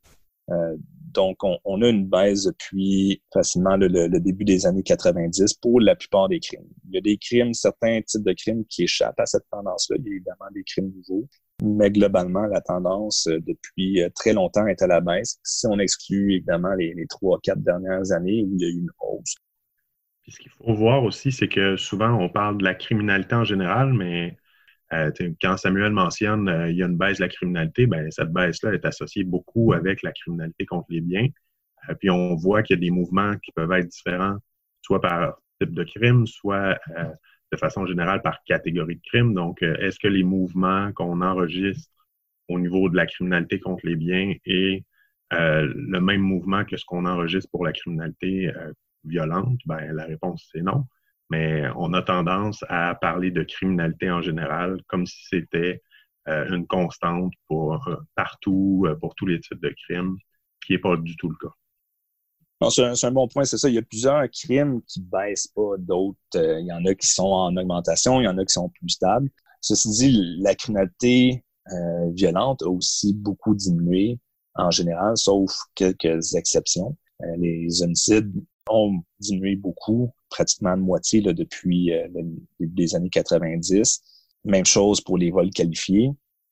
Euh, 0.50 0.76
donc, 1.12 1.38
on, 1.42 1.82
a 1.82 1.88
une 1.88 2.06
baisse 2.06 2.44
depuis 2.44 3.20
facilement 3.32 3.76
le, 3.76 4.08
début 4.20 4.44
des 4.44 4.66
années 4.66 4.84
90 4.84 5.54
pour 5.54 5.80
la 5.80 5.96
plupart 5.96 6.28
des 6.28 6.38
crimes. 6.38 6.68
Il 6.88 6.94
y 6.94 6.98
a 6.98 7.00
des 7.00 7.18
crimes, 7.18 7.52
certains 7.52 8.00
types 8.02 8.22
de 8.22 8.32
crimes 8.32 8.64
qui 8.66 8.84
échappent 8.84 9.18
à 9.18 9.26
cette 9.26 9.48
tendance-là. 9.50 9.96
Il 9.98 10.04
y 10.04 10.08
a 10.08 10.14
évidemment 10.14 10.50
des 10.54 10.62
crimes 10.62 10.92
nouveaux. 10.94 11.26
Mais 11.62 11.90
globalement, 11.90 12.46
la 12.46 12.60
tendance 12.60 13.26
euh, 13.26 13.38
depuis 13.46 14.02
euh, 14.02 14.08
très 14.14 14.32
longtemps 14.32 14.66
est 14.66 14.82
à 14.82 14.86
la 14.86 15.00
baisse. 15.00 15.38
Si 15.42 15.66
on 15.66 15.78
exclut 15.78 16.34
évidemment 16.34 16.74
les, 16.74 16.94
trois, 17.08 17.38
quatre 17.42 17.62
dernières 17.62 18.12
années 18.12 18.44
où 18.44 18.54
il 18.54 18.60
y 18.60 18.64
a 18.64 18.68
eu 18.68 18.78
une 18.78 18.90
hausse. 19.00 19.34
ce 20.26 20.38
qu'il 20.38 20.50
faut 20.50 20.74
voir 20.74 21.04
aussi, 21.04 21.32
c'est 21.32 21.48
que 21.48 21.76
souvent 21.76 22.12
on 22.12 22.28
parle 22.28 22.58
de 22.58 22.64
la 22.64 22.74
criminalité 22.74 23.34
en 23.34 23.44
général, 23.44 23.92
mais 23.92 24.38
euh, 24.92 25.10
quand 25.40 25.56
Samuel 25.56 25.92
mentionne 25.92 26.48
euh, 26.48 26.70
il 26.70 26.76
y 26.76 26.82
a 26.82 26.86
une 26.86 26.96
baisse 26.96 27.18
de 27.18 27.24
la 27.24 27.28
criminalité, 27.28 27.86
ben, 27.86 28.10
cette 28.10 28.32
baisse-là 28.32 28.72
est 28.72 28.84
associée 28.84 29.24
beaucoup 29.24 29.72
avec 29.72 30.02
la 30.02 30.12
criminalité 30.12 30.66
contre 30.66 30.86
les 30.90 31.00
biens. 31.00 31.28
Puis 31.98 32.10
on 32.10 32.36
voit 32.36 32.62
qu'il 32.62 32.76
y 32.76 32.78
a 32.78 32.80
des 32.80 32.90
mouvements 32.90 33.36
qui 33.38 33.52
peuvent 33.52 33.72
être 33.72 33.88
différents, 33.88 34.36
soit 34.82 35.00
par 35.00 35.38
type 35.60 35.72
de 35.74 35.84
crime, 35.84 36.26
soit 36.26 36.78
de 37.52 37.56
façon 37.56 37.86
générale 37.86 38.22
par 38.22 38.42
catégorie 38.44 38.96
de 38.96 39.02
crime. 39.02 39.34
Donc, 39.34 39.62
est-ce 39.62 39.98
que 39.98 40.08
les 40.08 40.22
mouvements 40.22 40.92
qu'on 40.92 41.20
enregistre 41.20 41.90
au 42.48 42.58
niveau 42.58 42.88
de 42.88 42.96
la 42.96 43.06
criminalité 43.06 43.60
contre 43.60 43.86
les 43.86 43.96
biens 43.96 44.34
est 44.44 44.84
le 45.32 45.98
même 45.98 46.20
mouvement 46.20 46.64
que 46.64 46.76
ce 46.76 46.84
qu'on 46.84 47.06
enregistre 47.06 47.50
pour 47.50 47.64
la 47.64 47.72
criminalité 47.72 48.52
violente? 49.04 49.58
Ben, 49.66 49.92
la 49.92 50.04
réponse, 50.04 50.48
c'est 50.52 50.62
non 50.62 50.86
mais 51.30 51.68
on 51.76 51.94
a 51.94 52.02
tendance 52.02 52.64
à 52.68 52.94
parler 52.96 53.30
de 53.30 53.42
criminalité 53.44 54.10
en 54.10 54.20
général 54.20 54.82
comme 54.88 55.06
si 55.06 55.24
c'était 55.26 55.80
euh, 56.28 56.46
une 56.54 56.66
constante 56.66 57.32
pour 57.46 57.88
euh, 57.88 57.96
partout, 58.16 58.84
euh, 58.86 58.96
pour 58.96 59.14
tous 59.14 59.26
les 59.26 59.40
types 59.40 59.62
de 59.62 59.74
crimes, 59.86 60.16
qui 60.64 60.72
n'est 60.72 60.78
pas 60.78 60.96
du 60.96 61.16
tout 61.16 61.30
le 61.30 61.36
cas. 61.36 61.54
C'est 62.68 63.04
un, 63.06 63.12
bon 63.12 63.26
point, 63.26 63.44
c'est 63.44 63.56
ça. 63.56 63.68
Il 63.68 63.74
y 63.74 63.78
a 63.78 63.82
plusieurs 63.82 64.22
crimes 64.30 64.82
qui 64.86 65.00
baissent 65.00 65.48
pas, 65.48 65.76
d'autres, 65.78 66.18
il 66.34 66.66
y 66.66 66.72
en 66.72 66.84
a 66.84 66.94
qui 66.94 67.06
sont 67.06 67.22
en 67.24 67.56
augmentation, 67.56 68.20
il 68.20 68.24
y 68.24 68.28
en 68.28 68.36
a 68.36 68.44
qui 68.44 68.52
sont 68.52 68.68
plus 68.68 68.90
stables. 68.90 69.30
Ceci 69.62 69.88
dit, 69.90 70.36
la 70.40 70.54
criminalité 70.54 71.42
violente 72.12 72.62
a 72.62 72.68
aussi 72.68 73.14
beaucoup 73.14 73.54
diminué 73.54 74.18
en 74.56 74.70
général, 74.70 75.16
sauf 75.16 75.50
quelques 75.74 76.34
exceptions. 76.34 76.96
les 77.38 77.82
homicides 77.82 78.32
ont 78.68 79.02
diminué 79.18 79.56
beaucoup, 79.56 80.10
pratiquement 80.28 80.76
de 80.76 80.82
moitié 80.82 81.20
depuis 81.20 81.92
euh, 81.92 82.08
les 82.60 82.94
années 82.94 83.10
90. 83.10 84.02
Même 84.44 84.64
chose 84.64 85.00
pour 85.00 85.18
les 85.18 85.30
vols 85.30 85.50
qualifiés. 85.50 86.10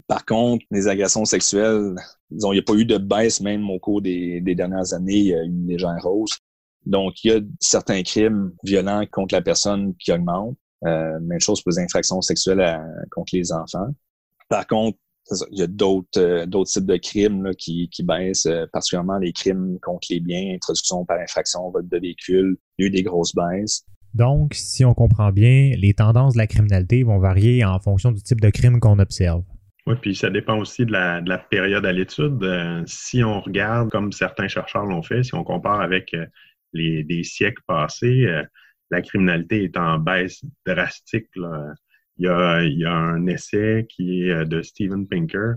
Par 0.09 0.25
contre, 0.25 0.65
les 0.71 0.89
agressions 0.89 1.27
sexuelles, 1.27 1.95
disons, 2.31 2.53
il 2.53 2.57
n'y 2.57 2.61
a 2.61 2.63
pas 2.63 2.75
eu 2.75 2.87
de 2.87 2.97
baisse 2.97 3.41
même 3.41 3.69
au 3.69 3.79
cours 3.79 4.01
des, 4.03 4.41
dernières 4.41 4.95
années, 4.95 5.19
il 5.19 5.27
y 5.27 5.35
a 5.35 5.43
une 5.43 5.69
légère 5.69 6.05
hausse. 6.05 6.39
Donc, 6.87 7.23
il 7.23 7.31
y 7.31 7.35
a 7.35 7.41
certains 7.61 8.03
crimes 8.03 8.53
violents 8.65 9.05
contre 9.13 9.35
la 9.35 9.43
personne 9.43 9.95
qui 9.97 10.11
augmentent. 10.11 10.57
Euh, 10.87 11.19
même 11.21 11.41
chose 11.41 11.61
pour 11.61 11.73
les 11.73 11.81
infractions 11.81 12.23
sexuelles 12.23 12.81
contre 13.11 13.35
les 13.35 13.53
enfants. 13.53 13.89
Par 14.49 14.67
contre, 14.67 14.97
il 15.51 15.59
y 15.59 15.63
a 15.63 15.67
d'autres 15.67 16.19
euh, 16.19 16.65
types 16.65 16.87
de 16.87 16.97
crimes 16.97 17.51
qui, 17.59 17.91
baissent, 18.03 18.47
euh, 18.47 18.67
particulièrement 18.73 19.19
les 19.19 19.33
crimes 19.33 19.79
contre 19.83 20.07
les 20.11 20.21
biens, 20.21 20.55
introduction 20.55 21.05
par 21.05 21.19
infraction, 21.19 21.71
vote 21.71 21.89
de 21.89 21.99
véhicule. 21.99 22.57
Il 22.79 22.83
y 22.83 22.85
a 22.85 22.89
eu 22.89 22.91
des 22.91 23.03
grosses 23.03 23.35
baisses. 23.35 23.85
Donc, 24.15 24.55
si 24.55 24.85
on 24.85 24.95
comprend 24.95 25.33
bien, 25.33 25.73
les 25.77 25.93
tendances 25.93 26.33
de 26.33 26.39
la 26.39 26.47
criminalité 26.47 27.03
vont 27.03 27.19
varier 27.19 27.65
en 27.65 27.79
fonction 27.79 28.11
du 28.11 28.23
type 28.23 28.41
de 28.41 28.49
crime 28.49 28.81
qu'on 28.81 28.99
observe. 28.99 29.43
Oui, 29.89 29.95
puis 30.01 30.15
ça 30.15 30.29
dépend 30.29 30.59
aussi 30.59 30.85
de 30.85 30.93
la, 30.93 31.23
de 31.23 31.31
la 31.31 31.39
période 31.39 31.87
à 31.87 31.93
l'étude. 31.93 32.43
Euh, 32.43 32.83
si 32.87 33.25
on 33.25 33.41
regarde, 33.41 33.91
comme 33.91 34.13
certains 34.13 34.47
chercheurs 34.47 34.85
l'ont 34.85 35.03
fait, 35.03 35.23
si 35.23 35.35
on 35.35 35.45
compare 35.45 35.81
avec 35.81 36.15
les 36.75 37.05
des 37.05 37.25
siècles 37.25 37.63
passés, 37.67 38.29
la 38.91 39.03
criminalité 39.03 39.65
est 39.65 39.77
en 39.77 39.99
baisse 39.99 40.45
drastique. 40.67 41.29
Il 41.37 42.25
y, 42.25 42.29
a, 42.29 42.93
un 42.93 43.27
essai 43.27 43.87
qui 43.89 44.25
est 44.25 44.31
euh, 44.31 44.45
de 44.45 44.63
Steven 44.63 45.07
Pinker 45.07 45.55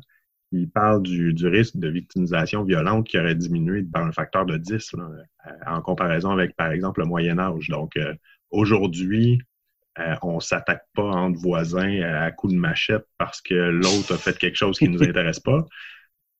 qui 0.49 0.67
parle 0.67 1.01
du, 1.01 1.33
risque 1.47 1.77
de 1.77 1.87
victimisation 1.87 2.63
violente 2.63 3.07
qui 3.07 3.17
aurait 3.17 3.35
diminué 3.35 3.83
par 3.83 4.05
un 4.05 4.11
facteur 4.11 4.45
de 4.45 4.57
10 4.57 4.95
euh, 4.95 5.23
en 5.65 5.81
comparaison 5.81 6.31
avec, 6.31 6.55
par 6.55 6.71
exemple, 6.71 6.99
le 7.01 7.07
Moyen 7.07 7.39
Âge. 7.39 7.69
Donc, 7.69 7.97
euh, 10.01 10.15
on 10.23 10.35
ne 10.35 10.39
s'attaque 10.39 10.85
pas 10.93 11.03
entre 11.03 11.39
voisins 11.39 12.01
à 12.01 12.31
coups 12.31 12.53
de 12.53 12.59
machette 12.59 13.05
parce 13.17 13.41
que 13.41 13.53
l'autre 13.53 14.13
a 14.13 14.17
fait 14.17 14.37
quelque 14.37 14.57
chose 14.57 14.77
qui 14.77 14.87
ne 14.87 14.93
nous 14.93 15.03
intéresse 15.03 15.39
pas. 15.39 15.65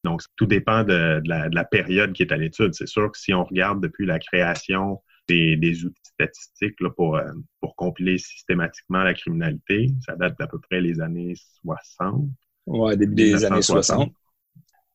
Donc, 0.04 0.22
tout 0.36 0.48
dépend 0.48 0.84
de, 0.84 1.22
la, 1.26 1.64
période 1.66 2.14
qui 2.14 2.24
est 2.24 2.32
à 2.32 2.38
l'étude. 2.38 2.74
C'est 2.74 2.88
sûr 2.88 3.12
que 3.12 3.18
si 3.18 3.34
on 3.34 3.44
regarde 3.44 3.82
depuis 3.82 4.06
la 4.06 4.18
création 4.20 5.02
des, 5.28 5.86
outils 5.86 6.02
statistiques 6.04 6.76
pour, 6.96 7.16
euh, 7.18 7.32
pour 7.60 7.76
compiler 7.76 8.18
systématiquement 8.18 9.04
la 9.04 9.14
criminalité. 9.14 9.90
Ça 10.06 10.16
date 10.16 10.38
d'à 10.38 10.48
peu 10.48 10.60
près 10.60 10.82
les 10.82 11.00
années 11.02 11.36
60. 11.64 12.28
Oui, 12.68 12.98
début 12.98 13.16
des 13.16 13.46
années 13.46 13.62
60. 13.62 14.12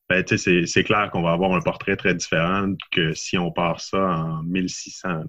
Ben, 0.08 0.24
c'est 0.26 0.84
clair 0.84 1.10
qu'on 1.10 1.22
va 1.22 1.32
avoir 1.32 1.52
un 1.52 1.60
portrait 1.60 1.96
très 1.96 2.14
différent 2.14 2.72
que 2.92 3.12
si 3.12 3.38
on 3.38 3.50
part 3.50 3.80
ça 3.80 3.98
en 3.98 4.42
1600. 4.44 5.24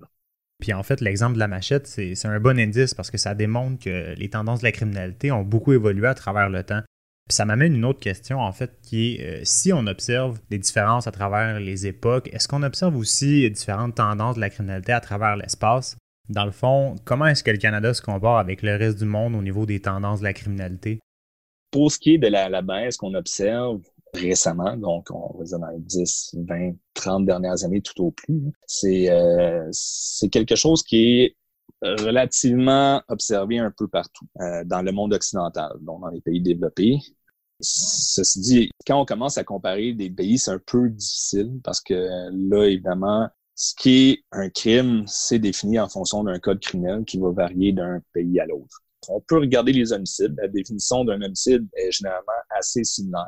Puis 0.60 0.74
en 0.74 0.84
fait, 0.84 1.02
l'exemple 1.02 1.36
de 1.36 1.40
la 1.40 1.48
machette, 1.48 1.88
c'est 1.88 2.26
un 2.26 2.40
bon 2.40 2.60
indice 2.60 2.94
parce 2.94 3.12
que 3.12 3.18
ça 3.18 3.36
démontre 3.36 3.84
que 3.84 4.16
les 4.16 4.30
tendances 4.30 4.60
de 4.60 4.66
la 4.66 4.72
criminalité 4.72 5.32
ont 5.32 5.44
beaucoup 5.44 5.74
évolué 5.74 6.08
à 6.08 6.16
travers 6.16 6.50
le 6.50 6.64
temps 6.64 6.82
ça 7.30 7.46
m'amène 7.46 7.76
une 7.76 7.86
autre 7.86 8.00
question, 8.00 8.40
en 8.40 8.52
fait, 8.52 8.80
qui 8.82 9.16
est 9.16 9.42
euh, 9.42 9.42
si 9.44 9.74
on 9.74 9.86
observe 9.88 10.40
des 10.50 10.58
différences 10.58 11.08
à 11.08 11.12
travers 11.12 11.60
les 11.60 11.88
époques, 11.88 12.30
est-ce 12.34 12.48
qu'on 12.48 12.64
observe 12.64 12.96
aussi 12.96 13.50
différentes 13.52 13.96
tendances 13.96 14.36
de 14.36 14.42
la 14.42 14.50
criminalité 14.50 14.94
à 14.94 15.02
travers 15.02 15.36
l'espace? 15.36 15.98
Dans 16.30 16.46
le 16.46 16.52
fond, 16.52 16.96
comment 17.06 17.26
est-ce 17.28 17.44
que 17.44 17.52
le 17.52 17.58
Canada 17.58 17.94
se 17.94 18.02
compare 18.02 18.38
avec 18.38 18.62
le 18.62 18.76
reste 18.76 19.00
du 19.00 19.06
monde 19.06 19.36
au 19.36 19.42
niveau 19.42 19.66
des 19.66 19.80
tendances 19.80 20.20
de 20.20 20.26
la 20.26 20.34
criminalité? 20.34 21.00
Pour 21.72 21.92
ce 21.92 22.00
qui 22.00 22.16
est 22.16 22.18
de 22.18 22.28
la, 22.28 22.62
baisse 22.62 22.98
qu'on 22.98 23.14
observe 23.14 23.82
récemment, 24.14 24.76
donc 24.78 25.10
on 25.12 25.38
va 25.38 25.44
dire 25.44 25.60
dans 25.60 25.70
les 25.70 25.80
10, 25.80 26.36
20, 26.48 26.74
30 26.94 27.26
dernières 27.26 27.64
années 27.64 27.82
tout 27.82 28.04
au 28.04 28.12
plus, 28.12 28.52
c'est 28.66 29.10
euh, 29.10 29.70
quelque 30.32 30.56
chose 30.56 30.84
qui 30.84 31.22
est 31.22 31.36
relativement 31.82 33.02
observé 33.08 33.60
un 33.60 33.72
peu 33.72 33.88
partout 33.88 34.26
euh, 34.42 34.64
dans 34.66 34.82
le 34.82 34.92
monde 34.92 35.14
occidental, 35.14 35.72
donc 35.82 36.02
dans 36.02 36.10
les 36.10 36.22
pays 36.22 36.42
développés. 36.42 36.98
Ceci 37.60 38.40
dit, 38.40 38.70
quand 38.86 39.02
on 39.02 39.06
commence 39.06 39.38
à 39.38 39.44
comparer 39.44 39.94
des 39.94 40.10
pays, 40.10 40.38
c'est 40.38 40.52
un 40.52 40.62
peu 40.64 40.90
difficile 40.90 41.60
parce 41.64 41.82
que 41.82 42.30
là, 42.32 42.66
évidemment, 42.66 43.30
ce 43.56 43.74
qui 43.76 44.12
est 44.12 44.24
un 44.32 44.50
crime, 44.50 45.04
c'est 45.08 45.40
défini 45.40 45.80
en 45.80 45.90
fonction 45.90 46.24
d'un 46.24 46.38
code 46.38 46.60
criminel 46.60 47.04
qui 47.06 47.18
va 47.18 47.32
varier 47.32 47.74
d'un 47.74 48.00
pays 48.14 48.40
à 48.40 48.46
l'autre. 48.46 48.84
On 49.10 49.22
peut 49.22 49.40
regarder 49.40 49.74
les 49.74 49.92
homicides. 49.92 50.36
La 50.38 50.48
définition 50.48 51.04
d'un 51.04 51.22
homicide 51.22 51.68
est 51.74 51.92
généralement 51.92 52.34
assez 52.52 52.84
similaire, 52.84 53.26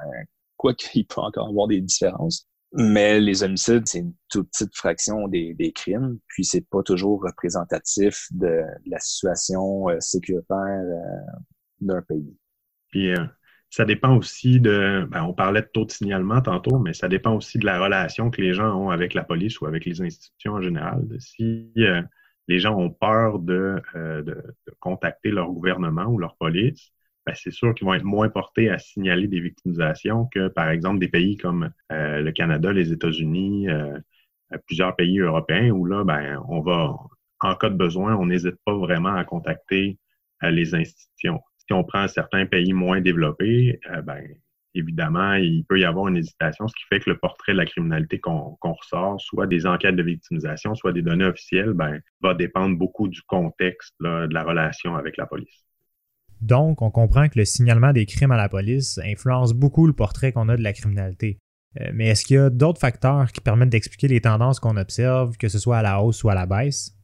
quoiqu'il 0.59 1.07
peut 1.07 1.21
encore 1.21 1.47
avoir 1.47 1.67
des 1.67 1.79
différences. 1.79 2.47
Mais 2.73 3.19
les 3.19 3.41
homicides, 3.41 3.87
c'est 3.87 3.99
une 3.99 4.13
toute 4.29 4.49
petite 4.51 4.75
fraction 4.75 5.27
des, 5.27 5.71
crimes, 5.73 6.19
puis 6.27 6.43
c'est 6.43 6.67
pas 6.69 6.83
toujours 6.83 7.23
représentatif 7.23 8.27
de, 8.31 8.61
la 8.85 8.99
situation 8.99 9.89
euh, 9.89 9.99
sécuritaire 9.99 10.57
euh, 10.57 11.39
d'un 11.81 12.01
pays. 12.03 12.37
Puis 12.89 13.11
euh, 13.11 13.25
ça 13.71 13.85
dépend 13.85 14.15
aussi 14.17 14.59
de, 14.59 15.07
ben, 15.09 15.23
on 15.23 15.33
parlait 15.33 15.61
de 15.61 15.69
taux 15.73 15.85
de 15.85 15.91
signalement 15.91 16.41
tantôt, 16.41 16.77
mais 16.77 16.93
ça 16.93 17.07
dépend 17.07 17.33
aussi 17.35 17.57
de 17.57 17.65
la 17.65 17.81
relation 17.81 18.29
que 18.29 18.41
les 18.41 18.53
gens 18.53 18.75
ont 18.75 18.89
avec 18.91 19.15
la 19.15 19.23
police 19.23 19.59
ou 19.61 19.65
avec 19.65 19.85
les 19.85 20.01
institutions 20.01 20.53
en 20.53 20.61
général. 20.61 21.07
Si 21.19 21.71
les 22.47 22.59
gens 22.59 22.77
ont 22.77 22.91
peur 22.91 23.39
de, 23.39 23.81
de 23.95 24.43
contacter 24.79 25.31
leur 25.31 25.51
gouvernement 25.51 26.05
ou 26.05 26.17
leur 26.17 26.35
police, 26.37 26.91
c'est 27.35 27.51
sûr 27.51 27.73
qu'ils 27.73 27.85
vont 27.85 27.93
être 27.93 28.03
moins 28.03 28.29
portés 28.29 28.69
à 28.69 28.79
signaler 28.79 29.27
des 29.27 29.39
victimisations 29.39 30.27
que, 30.33 30.47
par 30.47 30.69
exemple, 30.69 30.99
des 30.99 31.07
pays 31.07 31.37
comme 31.37 31.71
euh, 31.91 32.21
le 32.21 32.31
Canada, 32.31 32.71
les 32.71 32.91
États-Unis, 32.91 33.69
euh, 33.69 33.97
euh, 34.53 34.57
plusieurs 34.65 34.95
pays 34.95 35.19
européens 35.19 35.69
où 35.69 35.85
là, 35.85 36.03
ben, 36.03 36.41
on 36.47 36.61
va, 36.61 36.95
en 37.39 37.55
cas 37.55 37.69
de 37.69 37.75
besoin, 37.75 38.15
on 38.15 38.25
n'hésite 38.25 38.57
pas 38.65 38.75
vraiment 38.75 39.13
à 39.13 39.23
contacter 39.23 39.97
les 40.41 40.73
institutions. 40.73 41.41
Si 41.57 41.73
on 41.73 41.83
prend 41.83 42.07
certains 42.07 42.45
pays 42.45 42.71
moins 42.71 43.01
développés, 43.01 43.79
ben, 44.03 44.23
évidemment, 44.73 45.33
il 45.33 45.65
peut 45.65 45.79
y 45.79 45.83
avoir 45.83 46.07
une 46.07 46.15
hésitation, 46.15 46.67
ce 46.69 46.73
qui 46.75 46.85
fait 46.89 47.01
que 47.01 47.09
le 47.09 47.17
portrait 47.17 47.51
de 47.51 47.57
la 47.57 47.65
criminalité 47.65 48.19
qu'on 48.19 48.57
ressort, 48.61 49.19
soit 49.19 49.47
des 49.47 49.65
enquêtes 49.65 49.97
de 49.97 50.03
victimisation, 50.03 50.75
soit 50.75 50.93
des 50.93 51.01
données 51.01 51.25
officielles, 51.25 51.73
ben, 51.73 51.99
va 52.21 52.33
dépendre 52.33 52.77
beaucoup 52.77 53.09
du 53.09 53.21
contexte 53.23 53.95
de 53.99 54.33
la 54.33 54.43
relation 54.43 54.95
avec 54.95 55.17
la 55.17 55.25
police. 55.25 55.68
Donc, 56.41 56.81
on 56.81 56.89
comprend 56.89 57.27
que 57.27 57.37
le 57.37 57.45
signalement 57.45 57.91
des 57.91 58.05
crimes 58.05 58.31
à 58.31 58.37
la 58.37 58.49
police 58.49 58.99
influence 59.03 59.53
beaucoup 59.53 59.87
le 59.87 59.93
portrait 59.93 60.31
qu'on 60.31 60.49
a 60.49 60.55
de 60.55 60.63
la 60.63 60.73
criminalité. 60.73 61.37
Euh, 61.79 61.91
mais 61.93 62.07
est-ce 62.07 62.25
qu'il 62.25 62.35
y 62.35 62.39
a 62.39 62.49
d'autres 62.49 62.79
facteurs 62.79 63.31
qui 63.31 63.41
permettent 63.41 63.69
d'expliquer 63.69 64.07
les 64.07 64.21
tendances 64.21 64.59
qu'on 64.59 64.77
observe, 64.77 65.37
que 65.37 65.49
ce 65.49 65.59
soit 65.59 65.77
à 65.77 65.81
la 65.81 66.01
hausse 66.01 66.23
ou 66.23 66.29
à 66.29 66.35
la 66.35 66.45
baisse? 66.45 66.95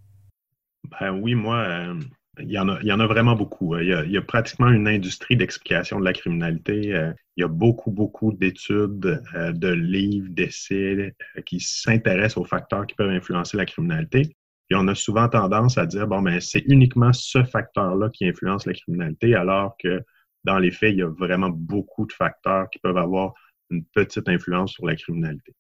Ben 1.00 1.12
oui, 1.12 1.36
moi, 1.36 1.58
euh, 1.58 2.00
il, 2.40 2.52
y 2.52 2.58
en 2.58 2.70
a, 2.70 3.08
vraiment 3.08 3.36
beaucoup. 3.36 3.78
Il 3.78 3.88
y 3.88 4.18
a, 4.18 4.22
pratiquement 4.22 4.70
une 4.70 4.88
industrie 4.88 5.36
d'explication 5.36 6.00
de 6.00 6.06
la 6.06 6.14
criminalité. 6.14 6.94
Euh, 6.94 7.12
il 7.38 7.42
y 7.42 7.44
a 7.44 7.48
beaucoup, 7.48 7.92
beaucoup 7.92 8.32
d'études, 8.32 9.22
de 9.34 9.68
livres, 9.68 10.30
d'essais 10.30 11.14
qui 11.46 11.60
s'intéressent 11.60 12.38
aux 12.38 12.46
facteurs 12.46 12.88
qui 12.88 12.96
peuvent 12.96 13.10
influencer 13.10 13.58
la 13.58 13.66
criminalité. 13.66 14.36
Et 14.70 14.76
on 14.76 14.88
a 14.88 14.96
souvent 14.96 15.30
tendance 15.30 15.78
à 15.78 15.86
dire, 15.86 16.08
bon, 16.08 16.22
mais 16.22 16.42
c'est 16.42 16.64
uniquement 16.68 17.14
ce 17.14 17.44
facteur-là 17.44 18.10
qui 18.10 18.28
influence 18.28 18.66
la 18.66 18.74
criminalité, 18.74 19.36
alors 19.36 19.76
que 19.78 20.02
dans 20.44 20.58
les 20.58 20.72
faits, 20.72 20.94
il 20.94 21.00
y 21.00 21.04
a 21.04 21.08
vraiment 21.08 21.50
beaucoup 21.50 22.06
de 22.06 22.14
facteurs 22.14 22.70
qui 22.70 22.80
peuvent 22.80 22.98
avoir 22.98 23.34
une 23.70 23.84
petite 23.86 24.28
influence 24.30 24.74
sur 24.74 24.86
la 24.86 24.96
criminalité. 24.96 25.54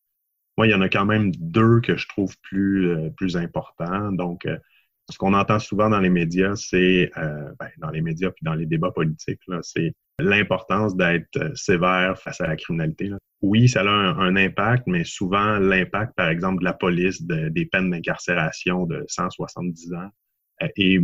Moi, 0.58 0.68
il 0.68 0.72
y 0.72 0.74
en 0.74 0.82
a 0.82 0.90
quand 0.90 1.06
même 1.06 1.32
deux 1.36 1.82
que 1.82 1.98
je 1.98 2.08
trouve 2.08 2.36
plus, 2.42 2.90
euh, 2.90 3.10
plus 3.10 3.36
importants. 3.36 4.12
Donc, 4.12 4.46
euh, 4.46 4.58
ce 5.12 5.18
qu'on 5.18 5.34
entend 5.34 5.60
souvent 5.60 5.90
dans 5.90 6.00
les 6.00 6.10
médias, 6.10 6.56
c'est, 6.56 7.12
euh, 7.18 7.52
ben, 7.60 7.70
dans 7.78 7.90
les 7.90 8.02
médias 8.02 8.32
puis 8.32 8.44
dans 8.44 8.54
les 8.54 8.66
débats 8.66 8.92
politiques, 8.92 9.42
c'est 9.62 9.94
l'importance 10.20 10.96
d'être 10.96 11.38
euh, 11.38 11.54
sévère 11.56 12.18
face 12.20 12.42
à 12.42 12.48
la 12.48 12.56
criminalité. 12.56 13.12
Oui, 13.46 13.70
ça 13.70 13.82
a 13.82 13.86
un, 13.86 14.36
impact, 14.36 14.88
mais 14.88 15.04
souvent 15.04 15.60
l'impact, 15.60 16.16
par 16.16 16.30
exemple, 16.30 16.62
de 16.62 16.64
la 16.64 16.74
police, 16.74 17.22
des 17.22 17.66
peines 17.68 17.92
d'incarcération 17.92 18.88
de 18.88 19.06
170 19.08 19.94
ans 19.94 20.10
euh, 20.64 20.68
est 20.78 21.00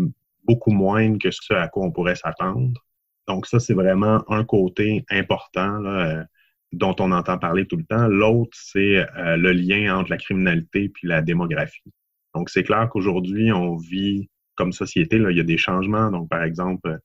beaucoup 0.45 0.71
moindre 0.71 1.19
que 1.19 1.29
ce 1.29 1.53
à 1.53 1.67
quoi 1.67 1.86
on 1.86 1.91
pourrait 1.91 2.15
s'attendre. 2.15 2.83
Donc 3.27 3.45
ça, 3.45 3.60
c'est 3.60 3.75
vraiment 3.75 4.24
un 4.27 4.43
côté 4.43 5.05
important 5.12 5.86
euh, 5.86 6.24
dont 6.71 6.95
on 7.00 7.12
entend 7.12 7.38
parler 7.38 7.67
tout 7.67 7.77
le 7.77 7.86
temps. 7.86 8.07
L'autre, 8.07 8.57
c'est 8.60 9.05
le 9.15 9.51
lien 9.51 9.95
entre 9.95 10.10
la 10.10 10.17
criminalité 10.17 10.89
puis 10.89 11.07
la 11.07 11.21
démographie. 11.21 11.93
Donc 12.33 12.50
c'est 12.50 12.63
clair 12.63 12.89
qu'aujourd'hui, 12.89 13.51
on 13.51 13.77
vit 13.77 14.29
comme 14.55 14.71
société, 14.71 15.19
là, 15.19 15.29
il 15.29 15.38
y 15.38 15.41
a 15.41 15.43
des 15.43 15.57
changements. 15.57 16.10
Donc, 16.10 16.27
par 16.27 16.41
exemple, 16.41 17.00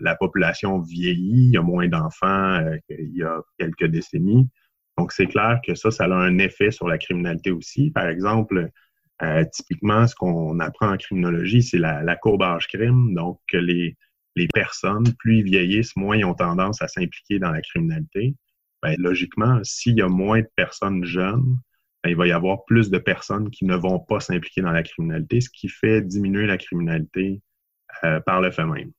la 0.00 0.16
population 0.16 0.80
vieillit, 0.80 1.46
il 1.48 1.52
y 1.52 1.56
a 1.56 1.62
moins 1.62 1.88
d'enfants 1.88 2.54
euh, 2.54 2.76
qu'il 2.88 3.16
y 3.16 3.22
a 3.22 3.40
quelques 3.58 3.86
décennies. 3.86 4.48
Donc, 4.98 5.12
c'est 5.12 5.26
clair 5.26 5.60
que 5.66 5.74
ça, 5.74 5.90
ça 5.90 6.04
a 6.04 6.14
un 6.14 6.38
effet 6.38 6.70
sur 6.70 6.88
la 6.88 6.98
criminalité 6.98 7.50
aussi. 7.50 7.90
Par 7.90 8.06
exemple, 8.08 8.70
euh, 9.22 9.44
typiquement, 9.52 10.06
ce 10.06 10.14
qu'on 10.14 10.58
apprend 10.60 10.92
en 10.92 10.96
criminologie, 10.96 11.62
c'est 11.62 11.78
la, 11.78 12.16
courbe 12.16 12.42
âge 12.42 12.66
crime. 12.68 13.14
Donc, 13.14 13.40
les, 13.52 13.96
les 14.36 14.48
personnes, 14.48 15.06
plus 15.18 15.38
ils 15.38 15.44
vieillissent, 15.44 15.96
moins 15.96 16.16
ils 16.16 16.24
ont 16.24 16.34
tendance 16.34 16.82
à 16.82 16.88
s'impliquer 16.88 17.38
dans 17.38 17.50
la 17.50 17.60
criminalité. 17.60 18.34
Ben, 18.82 18.96
logiquement, 18.98 19.60
s'il 19.62 19.96
y 19.96 20.02
a 20.02 20.08
moins 20.08 20.40
de 20.40 20.48
personnes 20.56 21.04
jeunes, 21.04 21.56
ben, 22.02 22.10
il 22.10 22.16
va 22.16 22.26
y 22.26 22.32
avoir 22.32 22.64
plus 22.64 22.90
de 22.90 22.98
personnes 22.98 23.50
qui 23.50 23.64
ne 23.64 23.76
vont 23.76 24.00
pas 24.00 24.20
s'impliquer 24.20 24.60
dans 24.60 24.72
la 24.72 24.82
criminalité, 24.82 25.40
ce 25.40 25.50
qui 25.50 25.68
fait 25.68 26.02
diminuer 26.02 26.46
la 26.46 26.58
criminalité 26.58 27.40
euh, 28.04 28.20
par 28.20 28.40
le 28.40 28.50
fait 28.50 28.66
même. 28.66 28.90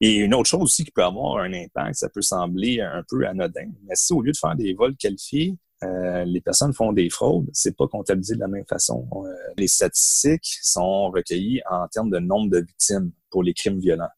Et 0.00 0.14
une 0.14 0.34
autre 0.34 0.48
chose 0.48 0.62
aussi 0.62 0.84
qui 0.84 0.90
peut 0.90 1.04
avoir 1.04 1.38
un 1.38 1.52
impact, 1.52 1.94
ça 1.94 2.08
peut 2.08 2.22
sembler 2.22 2.80
un 2.80 3.02
peu 3.08 3.26
anodin, 3.26 3.70
mais 3.84 3.94
si 3.94 4.12
au 4.12 4.22
lieu 4.22 4.32
de 4.32 4.36
faire 4.36 4.56
des 4.56 4.72
vols 4.72 4.96
qualifiés, 4.96 5.56
euh, 5.82 6.24
les 6.24 6.40
personnes 6.40 6.74
font 6.74 6.92
des 6.92 7.08
fraudes, 7.08 7.48
c'est 7.52 7.76
pas 7.76 7.86
comptabilisé 7.86 8.34
de 8.34 8.40
la 8.40 8.48
même 8.48 8.66
façon. 8.66 9.06
Euh, 9.14 9.28
les 9.56 9.68
statistiques 9.68 10.58
sont 10.62 11.10
recueillies 11.10 11.62
en 11.70 11.88
termes 11.88 12.10
de 12.10 12.18
nombre 12.18 12.50
de 12.50 12.60
victimes 12.60 13.12
pour 13.30 13.42
les 13.42 13.54
crimes 13.54 13.78
violents. 13.78 14.10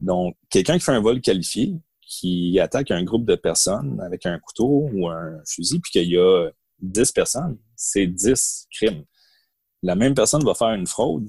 Donc, 0.00 0.36
quelqu'un 0.48 0.74
qui 0.74 0.84
fait 0.84 0.92
un 0.92 1.00
vol 1.00 1.20
qualifié, 1.20 1.74
qui 2.00 2.58
attaque 2.60 2.90
un 2.90 3.02
groupe 3.02 3.26
de 3.26 3.34
personnes 3.34 4.00
avec 4.00 4.26
un 4.26 4.38
couteau 4.38 4.88
ou 4.92 5.08
un 5.08 5.42
fusil, 5.44 5.80
puis 5.80 5.90
qu'il 5.90 6.08
y 6.08 6.16
a 6.16 6.50
10 6.80 7.12
personnes, 7.12 7.58
c'est 7.76 8.06
10 8.06 8.68
crimes. 8.70 9.04
La 9.82 9.94
même 9.94 10.14
personne 10.14 10.44
va 10.44 10.54
faire 10.54 10.70
une 10.70 10.86
fraude 10.86 11.28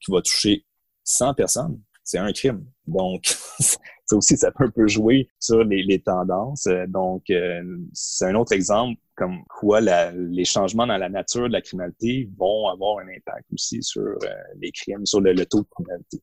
qui 0.00 0.12
va 0.12 0.22
toucher 0.22 0.64
100 1.04 1.34
personnes, 1.34 1.80
c'est 2.08 2.18
un 2.18 2.32
crime. 2.32 2.64
Donc, 2.86 3.24
ça 3.60 4.16
aussi, 4.16 4.36
ça 4.38 4.50
peut 4.50 4.64
un 4.64 4.70
peu 4.70 4.88
jouer 4.88 5.28
sur 5.38 5.62
les, 5.62 6.00
tendances. 6.00 6.66
Donc, 6.88 7.24
euh, 7.28 7.62
c'est 7.92 8.26
un 8.26 8.34
autre 8.34 8.52
exemple 8.52 8.98
comme 9.14 9.42
quoi 9.48 9.80
les 9.80 10.44
changements 10.44 10.86
dans 10.86 10.96
la 10.96 11.08
nature 11.08 11.48
de 11.48 11.52
la 11.52 11.60
criminalité 11.60 12.30
vont 12.38 12.68
avoir 12.68 12.98
un 12.98 13.08
impact 13.08 13.46
aussi 13.52 13.82
sur 13.82 14.02
euh, 14.02 14.16
les 14.60 14.70
crimes, 14.70 15.04
sur 15.04 15.20
le, 15.20 15.34
taux 15.44 15.60
de 15.60 15.66
criminalité. 15.68 16.22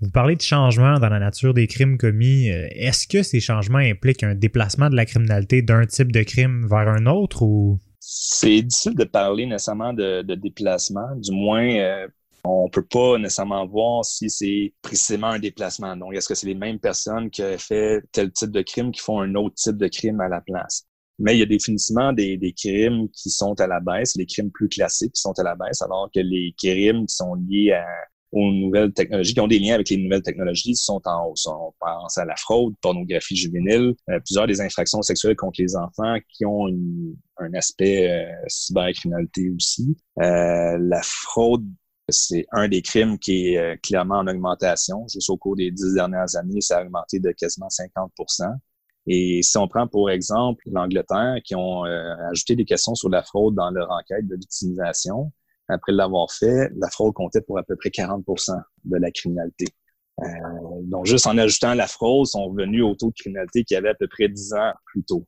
Vous 0.00 0.10
parlez 0.10 0.36
de 0.36 0.40
changements 0.40 0.98
dans 0.98 1.08
la 1.08 1.18
nature 1.18 1.52
des 1.52 1.66
crimes 1.66 1.98
commis. 1.98 2.50
Euh, 2.50 2.68
est-ce 2.70 3.06
que 3.06 3.22
ces 3.22 3.40
changements 3.40 3.78
impliquent 3.78 4.22
un 4.22 4.34
déplacement 4.34 4.88
de 4.88 4.96
la 4.96 5.04
criminalité 5.04 5.60
d'un 5.60 5.84
type 5.84 6.12
de 6.12 6.22
crime 6.22 6.66
vers 6.66 6.88
un 6.88 7.04
autre 7.06 7.42
ou? 7.42 7.78
C'est 7.98 8.62
difficile 8.62 8.94
de 8.94 9.04
parler 9.04 9.46
nécessairement 9.46 9.92
de, 9.92 10.22
déplacement, 10.34 11.14
du 11.16 11.32
moins 11.32 11.66
euh, 11.66 12.06
on 12.44 12.68
peut 12.68 12.84
pas 12.84 13.18
nécessairement 13.18 13.66
voir 13.66 14.04
si 14.04 14.28
c'est 14.28 14.72
précisément 14.82 15.28
un 15.28 15.38
déplacement. 15.38 15.96
Donc, 15.96 16.14
est-ce 16.14 16.28
que 16.28 16.34
c'est 16.34 16.46
les 16.46 16.54
mêmes 16.54 16.78
personnes 16.78 17.30
qui 17.30 17.42
ont 17.42 17.58
fait 17.58 18.02
tel 18.12 18.30
type 18.32 18.50
de 18.50 18.62
crime 18.62 18.92
qui 18.92 19.00
font 19.00 19.20
un 19.20 19.34
autre 19.34 19.54
type 19.54 19.76
de 19.76 19.88
crime 19.88 20.20
à 20.20 20.28
la 20.28 20.40
place? 20.40 20.86
Mais 21.18 21.36
il 21.36 21.38
y 21.38 21.42
a 21.42 21.46
définitivement 21.46 22.12
des, 22.12 22.36
des 22.36 22.52
crimes 22.52 23.08
qui 23.10 23.30
sont 23.30 23.58
à 23.60 23.66
la 23.66 23.80
baisse, 23.80 24.16
les 24.16 24.26
crimes 24.26 24.50
plus 24.50 24.68
classiques 24.68 25.12
qui 25.12 25.20
sont 25.20 25.38
à 25.38 25.42
la 25.42 25.54
baisse, 25.54 25.80
alors 25.80 26.10
que 26.12 26.20
les 26.20 26.54
crimes 26.58 27.06
qui 27.06 27.14
sont 27.14 27.34
liés 27.34 27.72
à, 27.72 27.86
aux 28.34 28.52
nouvelles 28.52 28.92
technologies, 28.92 29.32
qui 29.32 29.40
ont 29.40 29.46
des 29.46 29.60
liens 29.60 29.74
avec 29.74 29.88
les 29.90 29.96
nouvelles 29.96 30.22
technologies, 30.22 30.74
sont 30.74 31.00
en 31.04 31.28
hausse. 31.28 31.46
On 31.46 31.72
pense 31.78 32.18
à 32.18 32.24
la 32.24 32.34
fraude, 32.36 32.74
pornographie 32.82 33.36
juvénile, 33.36 33.94
euh, 34.10 34.18
plusieurs 34.20 34.46
des 34.46 34.60
infractions 34.60 35.02
sexuelles 35.02 35.36
contre 35.36 35.62
les 35.62 35.76
enfants 35.76 36.16
qui 36.28 36.44
ont 36.44 36.66
un 37.38 37.54
aspect 37.54 38.10
euh, 38.10 38.26
cybercriminalité 38.48 39.50
aussi. 39.50 39.96
Euh, 40.20 40.78
la 40.80 41.00
fraude, 41.02 41.64
c'est 42.08 42.46
un 42.52 42.68
des 42.68 42.82
crimes 42.82 43.18
qui 43.18 43.48
est 43.48 43.58
euh, 43.58 43.76
clairement 43.82 44.18
en 44.18 44.26
augmentation. 44.26 45.06
Juste 45.08 45.30
au 45.30 45.36
cours 45.36 45.56
des 45.56 45.70
dix 45.70 45.94
dernières 45.94 46.36
années, 46.36 46.60
ça 46.60 46.78
a 46.78 46.82
augmenté 46.82 47.18
de 47.18 47.32
quasiment 47.32 47.68
50% 47.68 48.56
et 49.06 49.42
si 49.42 49.58
on 49.58 49.68
prend 49.68 49.86
pour 49.86 50.10
exemple 50.10 50.62
l'Angleterre, 50.70 51.36
qui 51.44 51.54
ont 51.54 51.84
euh, 51.84 52.14
ajouté 52.30 52.56
des 52.56 52.64
questions 52.64 52.94
sur 52.94 53.10
la 53.10 53.22
fraude 53.22 53.54
dans 53.54 53.70
leur 53.70 53.90
enquête 53.90 54.26
de 54.26 54.36
victimisation, 54.36 55.30
après 55.68 55.92
l'avoir 55.92 56.30
fait, 56.30 56.70
la 56.76 56.88
fraude 56.88 57.14
comptait 57.14 57.40
pour 57.42 57.58
à 57.58 57.62
peu 57.62 57.76
près 57.76 57.90
40% 57.90 58.58
de 58.84 58.96
la 58.96 59.10
criminalité. 59.10 59.66
Euh, 60.20 60.24
donc, 60.84 61.06
juste 61.06 61.26
en 61.26 61.36
ajoutant 61.36 61.74
la 61.74 61.86
fraude, 61.86 62.26
sont 62.26 62.46
revenus 62.46 62.82
au 62.82 62.94
taux 62.94 63.08
de 63.08 63.14
criminalité 63.14 63.64
qu'il 63.64 63.74
y 63.74 63.78
avait 63.78 63.90
à 63.90 63.94
peu 63.94 64.08
près 64.08 64.28
10 64.28 64.54
ans 64.54 64.72
plus 64.86 65.02
tôt. 65.04 65.26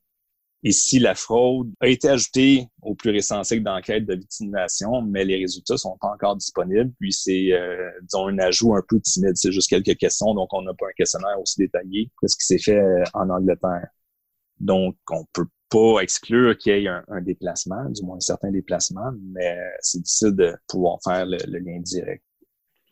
Ici, 0.63 0.97
la 0.99 1.13
fraude 1.13 1.71
a 1.79 1.87
été 1.87 2.09
ajoutée 2.09 2.67
au 2.81 2.95
plus 2.95 3.11
récent 3.11 3.43
cycle 3.43 3.63
d'enquête 3.63 4.05
de 4.05 4.15
victimisation, 4.15 5.03
mais 5.03 5.23
les 5.23 5.37
résultats 5.37 5.77
sont 5.77 5.97
pas 6.01 6.07
encore 6.07 6.35
disponibles. 6.35 6.91
Puis 6.99 7.13
c'est, 7.13 7.53
euh, 7.53 7.89
disons, 8.01 8.27
un 8.27 8.39
ajout 8.39 8.75
un 8.75 8.81
peu 8.87 8.99
timide. 8.99 9.35
C'est 9.35 9.51
juste 9.51 9.69
quelques 9.69 9.97
questions, 9.97 10.33
donc 10.33 10.51
on 10.53 10.63
n'a 10.63 10.73
pas 10.73 10.87
un 10.87 10.93
questionnaire 10.97 11.39
aussi 11.39 11.59
détaillé 11.59 12.09
que 12.19 12.27
ce 12.27 12.35
qui 12.35 12.45
s'est 12.45 12.57
fait 12.57 12.79
euh, 12.79 13.03
en 13.13 13.29
Angleterre. 13.29 13.87
Donc, 14.59 14.95
on 15.11 15.25
peut 15.33 15.45
pas 15.69 15.99
exclure 16.01 16.57
qu'il 16.57 16.81
y 16.81 16.85
ait 16.85 16.87
un, 16.87 17.21
déplacement, 17.21 17.85
du 17.89 18.03
moins 18.03 18.17
un 18.17 18.21
certain 18.21 18.51
déplacement, 18.51 19.11
mais 19.33 19.59
c'est 19.81 20.01
difficile 20.01 20.35
de 20.35 20.55
pouvoir 20.67 20.97
faire 21.03 21.25
le, 21.25 21.37
lien 21.59 21.79
direct. 21.79 22.23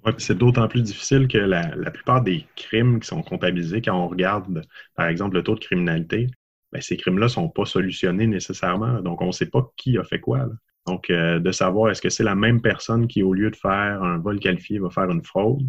Ouais, 0.05 0.13
c'est 0.19 0.37
d'autant 0.37 0.67
plus 0.67 0.83
difficile 0.83 1.27
que 1.27 1.37
la, 1.37 1.67
plupart 1.91 2.21
des 2.21 2.45
crimes 2.55 2.99
qui 2.99 3.07
sont 3.07 3.23
comptabilisés, 3.23 3.81
quand 3.81 3.97
on 3.97 4.07
regarde, 4.07 4.61
par 4.95 5.07
exemple, 5.07 5.37
le 5.37 5.43
taux 5.43 5.55
de 5.55 5.61
criminalité, 5.61 6.27
ben, 6.75 6.81
ces 6.81 6.97
crimes-là 6.97 7.27
ne 7.27 7.31
sont 7.31 7.47
pas 7.47 7.63
solutionnés 7.63 8.27
nécessairement. 8.27 9.01
Donc, 9.01 9.21
on 9.21 9.27
ne 9.27 9.31
sait 9.31 9.45
pas 9.45 9.71
qui 9.77 9.97
a 9.97 10.03
fait 10.03 10.19
quoi. 10.19 10.45
Donc, 10.85 11.09
euh, 11.09 11.39
de 11.39 11.51
savoir 11.53 11.89
est-ce 11.89 12.01
que 12.01 12.09
c'est 12.09 12.25
la 12.25 12.35
même 12.35 12.61
personne 12.61 13.07
qui, 13.07 13.23
au 13.23 13.33
lieu 13.33 13.49
de 13.49 13.55
faire 13.55 14.03
un 14.03 14.17
vol 14.17 14.41
qualifié, 14.41 14.77
va 14.79 14.89
faire 14.89 15.09
une 15.09 15.23
fraude, 15.23 15.63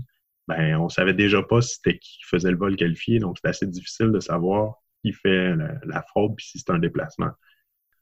ben, 0.49 0.77
on 0.79 0.89
savait 0.89 1.15
déjà 1.15 1.45
pas 1.45 1.61
si 1.61 1.77
c'était 1.77 1.99
qui 1.99 2.19
faisait 2.25 2.51
le 2.51 2.57
vol 2.57 2.75
qualifié. 2.75 3.21
Donc, 3.21 3.39
c'est 3.41 3.49
assez 3.49 3.69
difficile 3.69 4.11
de 4.11 4.19
savoir 4.19 4.75
qui 5.05 5.13
fait 5.13 5.55
la, 5.85 6.03
fraude 6.03 6.35
puis 6.37 6.45
si 6.45 6.59
c'est 6.59 6.71
un 6.73 6.81
déplacement. 6.81 7.31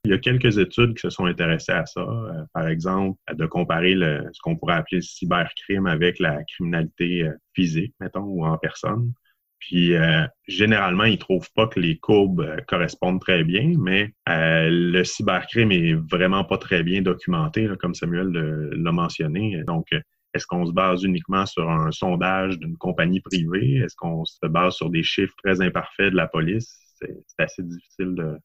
Il 0.06 0.10
y 0.10 0.14
a 0.14 0.18
quelques 0.18 0.56
études 0.56 0.94
qui 0.94 1.02
se 1.02 1.10
sont 1.10 1.26
intéressées 1.26 1.72
à 1.72 1.84
ça. 1.84 2.00
Euh, 2.00 2.44
par 2.54 2.68
exemple, 2.68 3.18
de 3.34 3.44
comparer 3.44 3.96
ce 4.32 4.40
qu'on 4.40 4.56
pourrait 4.56 4.76
appeler 4.76 4.98
le 4.98 5.02
cybercrime 5.02 5.86
avec 5.86 6.18
la 6.20 6.42
criminalité 6.44 7.24
euh, 7.24 7.34
physique, 7.52 7.94
mettons, 8.00 8.24
ou 8.24 8.46
en 8.46 8.56
personne. 8.56 9.12
Puis 9.58 9.94
euh, 9.94 10.26
généralement, 10.46 11.04
ils 11.04 11.18
trouvent 11.18 11.50
pas 11.54 11.66
que 11.66 11.80
les 11.80 11.96
courbes 11.98 12.40
euh, 12.40 12.56
correspondent 12.68 13.20
très 13.20 13.44
bien, 13.44 13.74
mais 13.78 14.12
euh, 14.28 14.68
le 14.70 15.04
cybercrime 15.04 15.72
est 15.72 15.94
vraiment 15.94 16.44
pas 16.44 16.58
très 16.58 16.82
bien 16.82 17.02
documenté, 17.02 17.68
comme 17.80 17.94
Samuel 17.94 18.28
l'a 18.28 18.92
mentionné. 18.92 19.62
Donc, 19.66 19.86
est-ce 20.34 20.46
qu'on 20.46 20.66
se 20.66 20.72
base 20.72 21.04
uniquement 21.04 21.46
sur 21.46 21.70
un 21.70 21.90
sondage 21.92 22.58
d'une 22.58 22.76
compagnie 22.76 23.20
privée? 23.20 23.76
Est-ce 23.76 23.96
qu'on 23.96 24.24
se 24.24 24.46
base 24.46 24.74
sur 24.74 24.90
des 24.90 25.02
chiffres 25.02 25.34
très 25.42 25.62
imparfaits 25.62 26.10
de 26.10 26.16
la 26.16 26.26
police? 26.26 26.76
C'est 26.96 27.14
assez 27.38 27.62
difficile 27.62 28.14
de, 28.14 28.36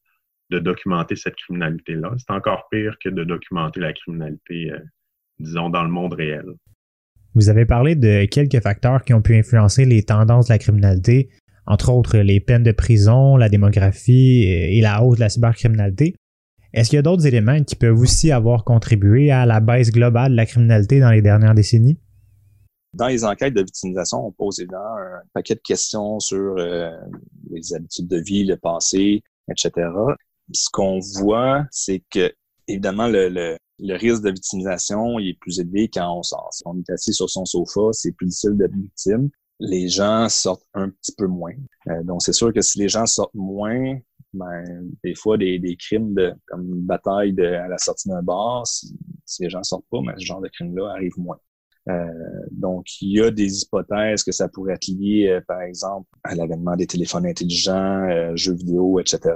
de, 0.51 0.59
documenter 0.59 1.15
cette 1.15 1.35
criminalité-là. 1.35 2.13
C'est 2.17 2.31
encore 2.31 2.67
pire 2.69 2.97
que 3.03 3.09
de 3.09 3.23
documenter 3.23 3.79
la 3.79 3.93
criminalité, 3.93 4.71
disons, 5.39 5.69
dans 5.69 5.83
le 5.83 5.89
monde 5.89 6.13
réel. 6.13 6.45
Vous 7.39 7.47
avez 7.47 7.65
parlé 7.65 7.95
de 7.95 8.25
quelques 8.25 8.61
facteurs 8.61 9.05
qui 9.05 9.13
ont 9.13 9.21
pu 9.21 9.33
influencer 9.33 9.85
les 9.85 10.03
tendances 10.03 10.47
de 10.47 10.53
la 10.53 10.59
criminalité, 10.59 11.29
entre 11.65 11.89
autres 11.89 12.17
les 12.17 12.41
peines 12.41 12.63
de 12.63 12.73
prison, 12.73 13.37
la 13.37 13.47
démographie 13.47 14.43
et 14.43 14.81
la 14.81 15.01
hausse 15.01 15.15
de 15.15 15.21
la 15.21 15.29
cybercriminalité. 15.29 16.15
Est-ce 16.73 16.89
qu'il 16.89 16.97
y 16.97 16.99
a 16.99 17.01
d'autres 17.01 17.25
éléments 17.25 17.63
qui 17.63 17.77
peuvent 17.77 17.97
aussi 17.97 18.33
avoir 18.33 18.65
contribué 18.65 19.31
à 19.31 19.45
la 19.45 19.61
baisse 19.61 19.89
globale 19.89 20.31
de 20.31 20.35
la 20.35 20.45
criminalité 20.45 20.99
dans 20.99 21.11
les 21.11 21.21
dernières 21.21 21.55
décennies? 21.55 21.97
Dans 22.93 23.07
les 23.07 23.23
enquêtes 23.23 23.53
de 23.53 23.61
victimisation, 23.61 24.27
on 24.27 24.33
pose 24.33 24.59
évidemment 24.59 24.97
un 24.97 25.21
paquet 25.33 25.55
de 25.55 25.61
questions 25.61 26.19
sur 26.19 26.57
euh, 26.57 26.91
les 27.51 27.73
habitudes 27.73 28.09
de 28.09 28.17
vie, 28.17 28.43
le 28.43 28.57
passé, 28.57 29.23
etc. 29.49 29.87
Ce 30.51 30.67
qu'on 30.73 30.99
voit, 31.21 31.65
c'est 31.71 32.03
que 32.09 32.33
évidemment 32.67 33.07
le, 33.07 33.29
le 33.29 33.57
risque 33.81 34.23
de 34.23 34.31
victimisation 34.31 35.19
est 35.19 35.37
plus 35.39 35.59
élevé 35.59 35.89
quand 35.89 36.17
on 36.17 36.23
sort. 36.23 36.49
Si 36.51 36.63
on 36.65 36.77
est 36.77 36.89
assis 36.89 37.13
sur 37.13 37.29
son 37.29 37.45
sofa, 37.45 37.81
c'est 37.91 38.11
plus 38.11 38.27
difficile 38.27 38.57
d'être 38.57 38.75
victime. 38.75 39.29
Les 39.59 39.89
gens 39.89 40.29
sortent 40.29 40.65
un 40.73 40.89
petit 40.89 41.13
peu 41.17 41.27
moins. 41.27 41.53
Euh, 41.87 42.03
donc, 42.03 42.21
c'est 42.21 42.33
sûr 42.33 42.53
que 42.53 42.61
si 42.61 42.79
les 42.79 42.87
gens 42.87 43.05
sortent 43.05 43.33
moins, 43.33 43.97
ben, 44.33 44.63
des 45.03 45.15
fois, 45.15 45.37
des, 45.37 45.59
des 45.59 45.75
crimes 45.75 46.13
de, 46.13 46.33
comme 46.47 46.65
une 46.65 46.85
bataille 46.85 47.33
de, 47.33 47.43
à 47.43 47.67
la 47.67 47.77
sortie 47.77 48.07
d'un 48.09 48.21
bar, 48.21 48.65
si, 48.65 48.95
les 49.39 49.49
gens 49.49 49.63
sortent 49.63 49.87
pas, 49.91 49.99
mais 50.01 50.13
ce 50.17 50.25
genre 50.25 50.41
de 50.41 50.47
crime-là 50.47 50.91
arrive 50.91 51.17
moins. 51.17 51.39
Euh, 51.89 52.05
donc, 52.51 52.85
il 53.01 53.17
y 53.17 53.21
a 53.21 53.31
des 53.31 53.63
hypothèses 53.63 54.23
que 54.23 54.31
ça 54.31 54.47
pourrait 54.47 54.73
être 54.73 54.87
lié, 54.87 55.27
euh, 55.29 55.41
par 55.47 55.61
exemple, 55.61 56.07
à 56.23 56.35
l'avènement 56.35 56.75
des 56.75 56.87
téléphones 56.87 57.25
intelligents, 57.25 58.35
jeux 58.35 58.53
vidéo, 58.53 58.99
etc 58.99 59.33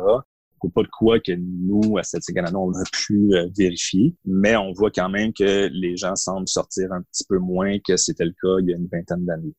pas 0.70 0.84
de 0.84 0.88
quoi 0.88 1.20
que 1.20 1.32
nous, 1.34 1.98
à 1.98 2.04
cette 2.04 2.24
Canada, 2.34 2.58
on 2.58 2.72
a 2.72 2.84
pu 2.92 3.34
euh, 3.34 3.48
vérifier, 3.58 4.16
mais 4.26 4.56
on 4.56 4.72
voit 4.74 4.92
quand 4.92 5.10
même 5.10 5.34
que 5.34 5.70
les 5.72 5.98
gens 5.98 6.16
semblent 6.16 6.48
sortir 6.48 6.92
un 6.92 7.02
petit 7.02 7.24
peu 7.28 7.38
moins 7.38 7.78
que 7.86 7.98
c'était 7.98 8.26
le 8.26 8.32
cas 8.32 8.60
il 8.60 8.70
y 8.70 8.74
a 8.74 8.78
une 8.78 8.88
vingtaine 8.88 9.26
d'années. 9.26 9.54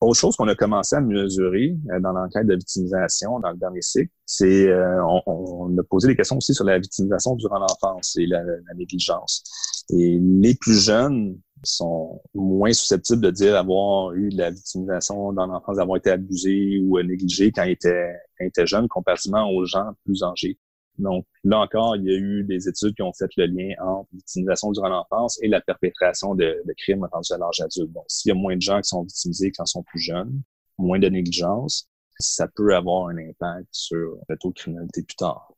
Autre 0.00 0.18
chose 0.18 0.36
qu'on 0.36 0.48
a 0.48 0.54
commencé 0.54 0.96
à 0.96 1.00
mesurer 1.00 1.76
euh, 1.90 2.00
dans 2.00 2.12
l'enquête 2.12 2.46
de 2.46 2.54
victimisation 2.54 3.40
dans 3.40 3.50
le 3.50 3.56
dernier 3.56 3.80
cycle, 3.80 4.10
c'est 4.26 4.68
euh, 4.68 5.02
on, 5.26 5.76
a 5.78 5.82
posé 5.84 6.08
des 6.08 6.16
questions 6.16 6.36
aussi 6.36 6.54
sur 6.54 6.64
la 6.64 6.78
victimisation 6.78 7.36
durant 7.36 7.58
l'enfance 7.58 8.16
et 8.16 8.26
la, 8.26 8.42
négligence. 8.76 9.42
Et 9.90 10.18
les 10.20 10.54
plus 10.54 10.78
jeunes 10.84 11.38
sont 11.62 12.20
moins 12.34 12.72
susceptibles 12.72 13.22
de 13.22 13.30
dire 13.30 13.56
avoir 13.56 14.12
eu 14.14 14.28
de 14.28 14.36
la 14.36 14.50
victimisation 14.50 15.32
dans 15.32 15.46
l'enfance, 15.46 15.76
d'avoir 15.76 15.96
été 15.96 16.10
abusés 16.10 16.80
ou 16.80 17.00
négligés 17.02 17.52
quand 17.52 17.64
ils 17.64 17.72
étaient, 17.72 18.14
quand 18.38 18.66
jeunes, 18.66 18.88
comparativement 18.88 19.48
aux 19.50 19.64
gens 19.64 19.92
plus 20.04 20.22
âgés. 20.22 20.58
Donc, 20.98 21.26
là 21.42 21.58
encore, 21.58 21.96
il 21.96 22.04
y 22.04 22.10
a 22.10 22.16
eu 22.16 22.44
des 22.44 22.68
études 22.68 22.94
qui 22.94 23.02
ont 23.02 23.12
fait 23.12 23.30
le 23.36 23.46
lien 23.46 23.74
entre 23.84 24.08
victimisation 24.12 24.70
durant 24.70 24.88
l'enfance 24.88 25.38
et 25.42 25.48
la 25.48 25.60
perpétration 25.60 26.34
de, 26.34 26.62
de 26.64 26.74
crimes 26.76 27.06
rendus 27.10 27.32
à 27.32 27.38
l'âge 27.38 27.60
adulte. 27.60 27.92
Donc, 27.92 28.04
s'il 28.08 28.28
y 28.28 28.32
a 28.32 28.36
moins 28.36 28.54
de 28.54 28.60
gens 28.62 28.80
qui 28.80 28.88
sont 28.88 29.02
victimisés 29.02 29.50
quand 29.50 29.64
ils 29.64 29.70
sont 29.70 29.82
plus 29.82 30.00
jeunes, 30.00 30.42
moins 30.78 30.98
de 30.98 31.08
négligence, 31.08 31.88
ça 32.18 32.46
peut 32.46 32.76
avoir 32.76 33.08
un 33.08 33.18
impact 33.18 33.66
sur 33.72 34.18
le 34.28 34.36
taux 34.38 34.50
de 34.50 34.54
criminalité 34.54 35.02
plus 35.02 35.16
tard. 35.16 35.53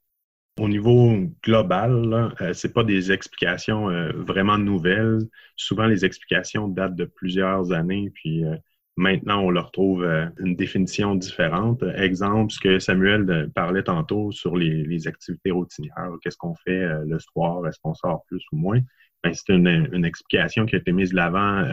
Au 0.58 0.68
niveau 0.68 1.14
global, 1.42 2.32
ce 2.38 2.44
euh, 2.44 2.52
c'est 2.54 2.72
pas 2.72 2.84
des 2.84 3.12
explications 3.12 3.90
euh, 3.90 4.10
vraiment 4.12 4.56
nouvelles. 4.56 5.18
Souvent, 5.54 5.86
les 5.86 6.04
explications 6.04 6.68
datent 6.68 6.96
de 6.96 7.04
plusieurs 7.04 7.72
années, 7.72 8.10
puis 8.14 8.44
euh, 8.44 8.56
Maintenant, 8.98 9.42
on 9.42 9.50
leur 9.50 9.72
trouve 9.72 10.04
euh, 10.04 10.26
une 10.38 10.56
définition 10.56 11.14
différente. 11.14 11.82
Exemple, 11.96 12.50
ce 12.50 12.58
que 12.58 12.78
Samuel 12.78 13.28
euh, 13.28 13.46
parlait 13.54 13.82
tantôt 13.82 14.32
sur 14.32 14.56
les, 14.56 15.06
activités 15.06 15.50
routinières. 15.50 16.12
Qu'est-ce 16.22 16.38
qu'on 16.38 16.54
fait 16.54 16.82
euh, 16.82 17.04
le 17.06 17.18
soir? 17.18 17.66
Est-ce 17.66 17.78
qu'on 17.82 17.92
sort 17.92 18.24
plus 18.26 18.42
ou 18.52 18.56
moins? 18.56 18.80
Ben, 19.22 19.34
c'est 19.34 19.52
une, 19.52 20.04
explication 20.06 20.64
qui 20.64 20.76
a 20.76 20.78
été 20.78 20.92
mise 20.92 21.10
de 21.10 21.16
l'avant 21.16 21.64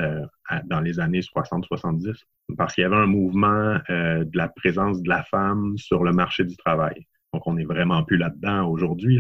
dans 0.66 0.80
les 0.80 1.00
années 1.00 1.20
60-70 1.20 2.16
parce 2.58 2.74
qu'il 2.74 2.82
y 2.82 2.86
avait 2.86 2.96
un 2.96 3.06
mouvement 3.06 3.78
de 3.90 4.38
la 4.38 4.48
présence 4.48 5.04
de 5.04 5.10
la 5.10 5.24
femme 5.24 5.78
sur 5.78 6.04
le 6.04 6.14
marché 6.14 6.46
du 6.46 6.56
travail. 6.58 7.06
Donc, 7.34 7.48
on 7.48 7.56
n'est 7.56 7.66
vraiment 7.66 8.04
plus 8.04 8.18
là-dedans 8.18 8.70
aujourd'hui. 8.70 9.20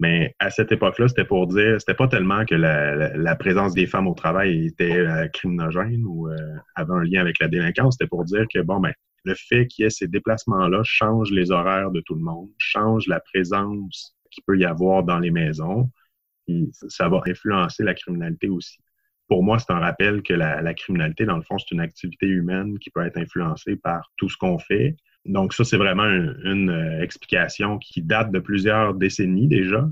Mais 0.00 0.34
à 0.38 0.50
cette 0.50 0.70
époque-là, 0.70 1.08
c'était 1.08 1.24
pour 1.24 1.48
dire, 1.48 1.80
c'était 1.80 1.94
pas 1.94 2.06
tellement 2.06 2.44
que 2.44 2.54
la, 2.54 3.36
présence 3.36 3.74
des 3.74 3.86
femmes 3.86 4.06
au 4.06 4.14
travail 4.14 4.66
était 4.66 4.98
euh, 4.98 5.26
criminogène 5.28 6.04
ou 6.06 6.28
euh, 6.28 6.36
avait 6.76 6.92
un 6.92 7.02
lien 7.02 7.20
avec 7.20 7.40
la 7.40 7.48
délinquance, 7.48 7.96
c'était 7.98 8.08
pour 8.08 8.24
dire 8.24 8.46
que 8.52 8.60
bon 8.60 8.78
ben 8.78 8.92
le 9.24 9.34
fait 9.34 9.66
qu'il 9.66 9.82
y 9.82 9.86
ait 9.86 9.90
ces 9.90 10.06
déplacements-là 10.06 10.82
change 10.84 11.32
les 11.32 11.50
horaires 11.50 11.90
de 11.90 12.00
tout 12.00 12.14
le 12.14 12.20
monde, 12.20 12.48
change 12.58 13.08
la 13.08 13.18
présence 13.18 14.16
qu'il 14.30 14.44
peut 14.46 14.56
y 14.56 14.64
avoir 14.64 15.02
dans 15.02 15.18
les 15.18 15.32
maisons, 15.32 15.90
ça 16.88 17.08
va 17.08 17.20
influencer 17.26 17.82
la 17.82 17.94
criminalité 17.94 18.48
aussi. 18.48 18.78
Pour 19.26 19.42
moi, 19.42 19.58
c'est 19.58 19.72
un 19.72 19.80
rappel 19.80 20.22
que 20.22 20.32
la 20.32 20.74
criminalité, 20.74 21.26
dans 21.26 21.36
le 21.36 21.42
fond, 21.42 21.58
c'est 21.58 21.72
une 21.72 21.80
activité 21.80 22.26
humaine 22.26 22.78
qui 22.78 22.88
peut 22.90 23.04
être 23.04 23.18
influencée 23.18 23.76
par 23.76 24.10
tout 24.16 24.30
ce 24.30 24.36
qu'on 24.38 24.58
fait, 24.58 24.96
donc 25.24 25.52
ça, 25.52 25.64
c'est 25.64 25.76
vraiment 25.76 26.04
une, 26.04 26.70
euh, 26.70 27.02
explication 27.02 27.78
qui 27.78 28.02
date 28.02 28.30
de 28.32 28.38
plusieurs 28.38 28.94
décennies 28.94 29.48
déjà, 29.48 29.86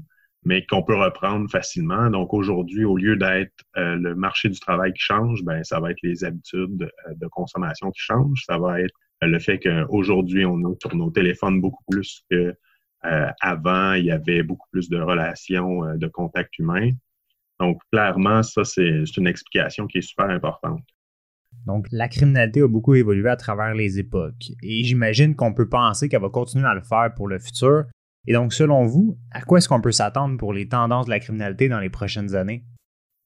mais 0.44 0.64
qu'on 0.64 0.82
peut 0.82 0.96
reprendre 0.96 1.50
facilement. 1.50 2.10
Donc 2.10 2.32
aujourd'hui, 2.32 2.84
au 2.84 2.96
lieu 2.96 3.16
d'être 3.16 3.52
euh, 3.76 3.96
le 3.96 4.14
marché 4.14 4.48
du 4.48 4.58
travail 4.58 4.92
qui 4.92 5.02
change, 5.02 5.42
ben 5.44 5.62
ça 5.64 5.80
va 5.80 5.90
être 5.90 6.00
les 6.02 6.24
habitudes 6.24 6.82
euh, 6.82 7.14
de 7.14 7.26
consommation 7.28 7.90
qui 7.90 8.00
changent. 8.00 8.44
Ça 8.46 8.58
va 8.58 8.80
être 8.80 8.94
le 9.22 9.38
fait 9.38 9.58
qu'aujourd'hui, 9.58 10.44
on 10.46 10.58
est 10.60 10.80
sur 10.80 10.94
nos 10.94 11.10
téléphones 11.10 11.60
beaucoup 11.60 11.84
plus 11.90 12.24
que 12.30 12.54
avant, 13.40 13.92
il 13.92 14.06
y 14.06 14.10
avait 14.10 14.42
beaucoup 14.42 14.66
plus 14.72 14.88
de 14.88 14.98
relations, 14.98 15.96
de 15.96 16.08
contacts 16.08 16.58
humains. 16.58 16.90
Donc 17.60 17.80
clairement, 17.92 18.42
ça, 18.42 18.64
c'est 18.64 19.04
une 19.16 19.28
explication 19.28 19.86
qui 19.86 19.98
est 19.98 20.02
super 20.02 20.28
importante. 20.28 20.82
Donc, 21.66 21.86
la 21.90 22.08
criminalité 22.08 22.62
a 22.62 22.68
beaucoup 22.68 22.94
évolué 22.94 23.28
à 23.28 23.36
travers 23.36 23.74
les 23.74 23.98
époques. 23.98 24.52
Et 24.62 24.84
j'imagine 24.84 25.34
qu'on 25.34 25.52
peut 25.52 25.68
penser 25.68 26.08
qu'elle 26.08 26.22
va 26.22 26.28
continuer 26.28 26.66
à 26.66 26.74
le 26.74 26.82
faire 26.82 27.12
pour 27.14 27.28
le 27.28 27.38
futur. 27.38 27.84
Et 28.28 28.32
donc, 28.32 28.52
selon 28.52 28.86
vous, 28.86 29.18
à 29.32 29.42
quoi 29.42 29.58
est-ce 29.58 29.68
qu'on 29.68 29.80
peut 29.80 29.92
s'attendre 29.92 30.36
pour 30.36 30.52
les 30.52 30.68
tendances 30.68 31.06
de 31.06 31.10
la 31.10 31.20
criminalité 31.20 31.68
dans 31.68 31.80
les 31.80 31.90
prochaines 31.90 32.34
années? 32.34 32.64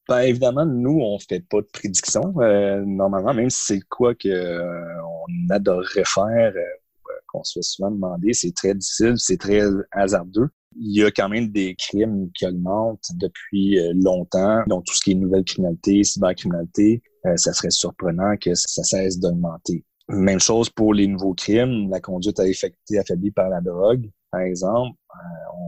Bien, 0.09 0.21
évidemment, 0.21 0.67
nous, 0.67 0.99
on 1.01 1.15
ne 1.15 1.21
fait 1.21 1.47
pas 1.47 1.61
de 1.61 1.69
prédiction. 1.73 2.35
Euh, 2.41 2.83
normalement, 2.85 3.35
même 3.35 3.51
si 3.51 3.63
c'est 3.65 3.81
quoi 3.89 4.15
qu'on 4.15 4.29
euh, 4.29 5.51
adorerait 5.51 6.05
faire, 6.05 6.53
euh, 6.57 7.13
qu'on 7.29 7.45
se 7.45 7.59
fait 7.59 7.63
souvent 7.63 7.91
demander, 7.91 8.33
c'est 8.33 8.55
très 8.55 8.75
difficile, 8.75 9.15
c'est 9.17 9.37
très 9.37 9.61
hasardeux. 9.93 10.49
Il 10.77 10.97
y 10.97 11.03
a 11.03 11.11
quand 11.11 11.29
même 11.29 11.49
des 11.49 11.75
crimes 11.75 12.31
qui 12.33 12.47
augmentent 12.47 13.11
depuis 13.15 13.79
longtemps. 13.95 14.63
Donc, 14.67 14.85
tout 14.85 14.95
ce 14.95 15.01
qui 15.01 15.13
est 15.13 15.15
nouvelle 15.15 15.45
criminalité, 15.45 16.05
cybercriminalité, 16.05 17.03
euh, 17.27 17.37
ça 17.37 17.53
serait 17.53 17.71
surprenant 17.71 18.37
que 18.37 18.55
ça 18.55 18.83
cesse 18.83 19.19
d'augmenter. 19.19 19.85
Même 20.09 20.41
chose 20.41 20.71
pour 20.71 20.95
les 20.95 21.07
nouveaux 21.07 21.35
crimes, 21.35 21.89
la 21.91 22.01
conduite 22.01 22.41
à 22.41 22.49
effecter 22.49 22.99
affaiblie 22.99 23.31
par 23.31 23.49
la 23.49 23.61
drogue, 23.61 24.11
par 24.31 24.41
exemple. 24.41 24.97
Euh, 25.15 25.59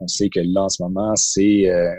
on, 0.00 0.06
sait 0.06 0.28
que 0.28 0.40
là, 0.40 0.64
en 0.64 0.68
ce 0.68 0.82
moment, 0.82 1.12
c'est, 1.16 1.68
euh, 1.68 1.92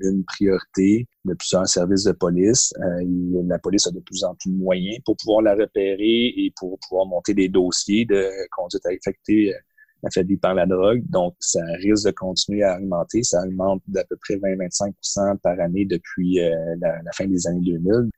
une 0.00 0.22
priorité 0.24 1.06
de 1.24 1.34
plusieurs 1.34 1.66
services 1.66 2.04
de 2.04 2.12
police. 2.12 2.74
la 2.78 3.58
police 3.58 3.86
a 3.86 3.90
de 3.90 4.00
plus 4.00 4.22
en 4.24 4.34
plus 4.34 4.50
de 4.50 4.56
moyens 4.56 4.98
pour 5.04 5.16
pouvoir 5.16 5.40
la 5.40 5.54
repérer 5.54 6.26
et 6.36 6.52
pour 6.58 6.78
pouvoir 6.86 7.06
monter 7.06 7.32
des 7.32 7.48
dossiers 7.48 8.04
de 8.04 8.28
conduite 8.50 8.84
à 8.84 8.92
effecter 8.92 9.54
affaiblie 10.04 10.36
par 10.36 10.54
la 10.54 10.66
drogue. 10.66 11.02
Donc, 11.08 11.34
ça 11.40 11.60
risque 11.82 12.06
de 12.06 12.10
continuer 12.12 12.62
à 12.62 12.76
augmenter. 12.76 13.22
Ça 13.22 13.42
augmente 13.44 13.82
d'à 13.88 14.04
peu 14.04 14.16
près 14.16 14.36
20-25% 14.36 15.38
par 15.38 15.58
année 15.60 15.84
depuis 15.84 16.36
la, 16.36 17.02
la, 17.02 17.12
fin 17.12 17.26
des 17.26 17.46
années 17.46 17.60
2000. 17.60 18.10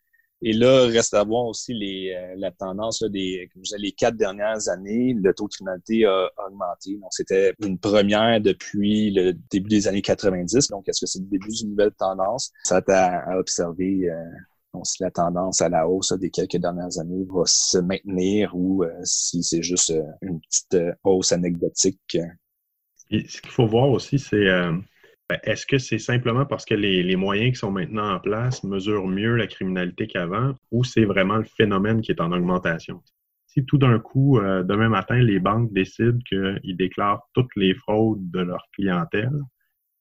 Et 0.43 0.55
là, 0.55 0.87
reste 0.87 1.13
à 1.13 1.23
voir 1.23 1.45
aussi 1.45 1.75
les, 1.75 2.15
euh, 2.17 2.35
la 2.39 2.51
tendance 2.51 3.03
des 3.03 3.51
comme 3.53 3.63
je 3.63 3.77
les 3.77 3.93
quatre 3.93 4.17
dernières 4.17 4.69
années, 4.69 5.13
le 5.13 5.35
taux 5.35 5.49
de 5.49 5.53
criminalité 5.53 6.07
a, 6.07 6.31
augmenté. 6.47 6.97
Donc, 6.97 7.11
c'était 7.11 7.53
une 7.63 7.79
première 7.79 8.41
depuis 8.41 9.11
le 9.11 9.35
début 9.51 9.69
des 9.69 9.87
années 9.87 10.01
90. 10.01 10.69
Donc, 10.69 10.89
est-ce 10.89 11.01
que 11.01 11.07
c'est 11.07 11.19
le 11.19 11.27
début 11.27 11.51
d'une 11.51 11.71
nouvelle 11.71 11.93
tendance? 11.93 12.53
Ça 12.65 12.81
à, 12.89 13.33
à 13.33 13.37
observer 13.39 14.09
euh, 14.09 14.15
donc, 14.73 14.87
si 14.87 15.03
la 15.03 15.11
tendance 15.11 15.61
à 15.61 15.69
la 15.69 15.89
hausse 15.89 16.13
des 16.13 16.31
quelques 16.31 16.57
dernières 16.57 16.99
années 16.99 17.25
va 17.29 17.43
se 17.45 17.79
maintenir 17.79 18.55
ou 18.55 18.85
euh, 18.85 18.91
si 19.03 19.43
c'est 19.43 19.63
juste 19.63 19.93
une 20.23 20.41
petite 20.41 20.79
hausse 21.03 21.33
anecdotique. 21.33 22.19
Ce 23.11 23.41
qu'il 23.41 23.51
faut 23.51 23.67
voir 23.67 23.89
aussi, 23.89 24.19
c'est 24.21 24.47
ben, 25.31 25.39
est-ce 25.45 25.65
que 25.65 25.79
c'est 25.79 26.01
simplement 26.01 26.45
parce 26.45 26.65
que 26.65 26.75
les, 26.75 27.15
moyens 27.15 27.53
qui 27.53 27.61
sont 27.61 27.71
maintenant 27.71 28.15
en 28.15 28.19
place 28.19 28.65
mesurent 28.65 29.07
mieux 29.07 29.37
la 29.37 29.47
criminalité 29.47 30.09
qu'avant 30.09 30.55
ou 30.73 30.83
c'est 30.83 31.05
vraiment 31.05 31.37
le 31.37 31.45
phénomène 31.45 32.01
qui 32.01 32.11
est 32.11 32.21
en 32.21 32.33
augmentation? 32.33 33.01
Si 33.47 33.65
tout 33.65 33.79
d'un 33.79 34.01
coup, 34.01 34.39
euh, 34.41 34.65
demain 34.65 34.89
matin, 34.89 35.15
les 35.15 35.39
banques 35.39 35.73
décident 35.73 36.19
qu'ils 36.29 36.77
déclarent 36.77 37.23
toutes 37.33 37.55
les 37.55 37.75
fraudes 37.75 38.29
de 38.33 38.41
leur 38.41 38.67
clientèle, 38.73 39.31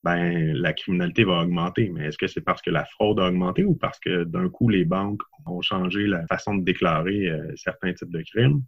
ben 0.03 0.53
la 0.53 0.73
criminalité 0.73 1.23
va 1.23 1.41
augmenter. 1.41 1.89
Mais 1.93 2.05
est-ce 2.05 2.17
que 2.17 2.27
c'est 2.27 2.41
parce 2.41 2.61
que 2.61 2.69
la 2.69 2.85
fraude 2.85 3.19
a 3.19 3.27
augmenté 3.27 3.63
ou 3.63 3.75
parce 3.75 3.99
que 3.99 4.23
d'un 4.23 4.49
coup, 4.49 4.69
les 4.69 4.85
banques 4.85 5.21
ont 5.45 5.61
changé 5.61 6.07
la 6.07 6.25
façon 6.27 6.55
de 6.55 6.63
déclarer 6.63 7.29
euh, 7.29 7.51
certains 7.55 7.93
types 7.93 8.11
de 8.11 8.21
crimes? 8.21 8.61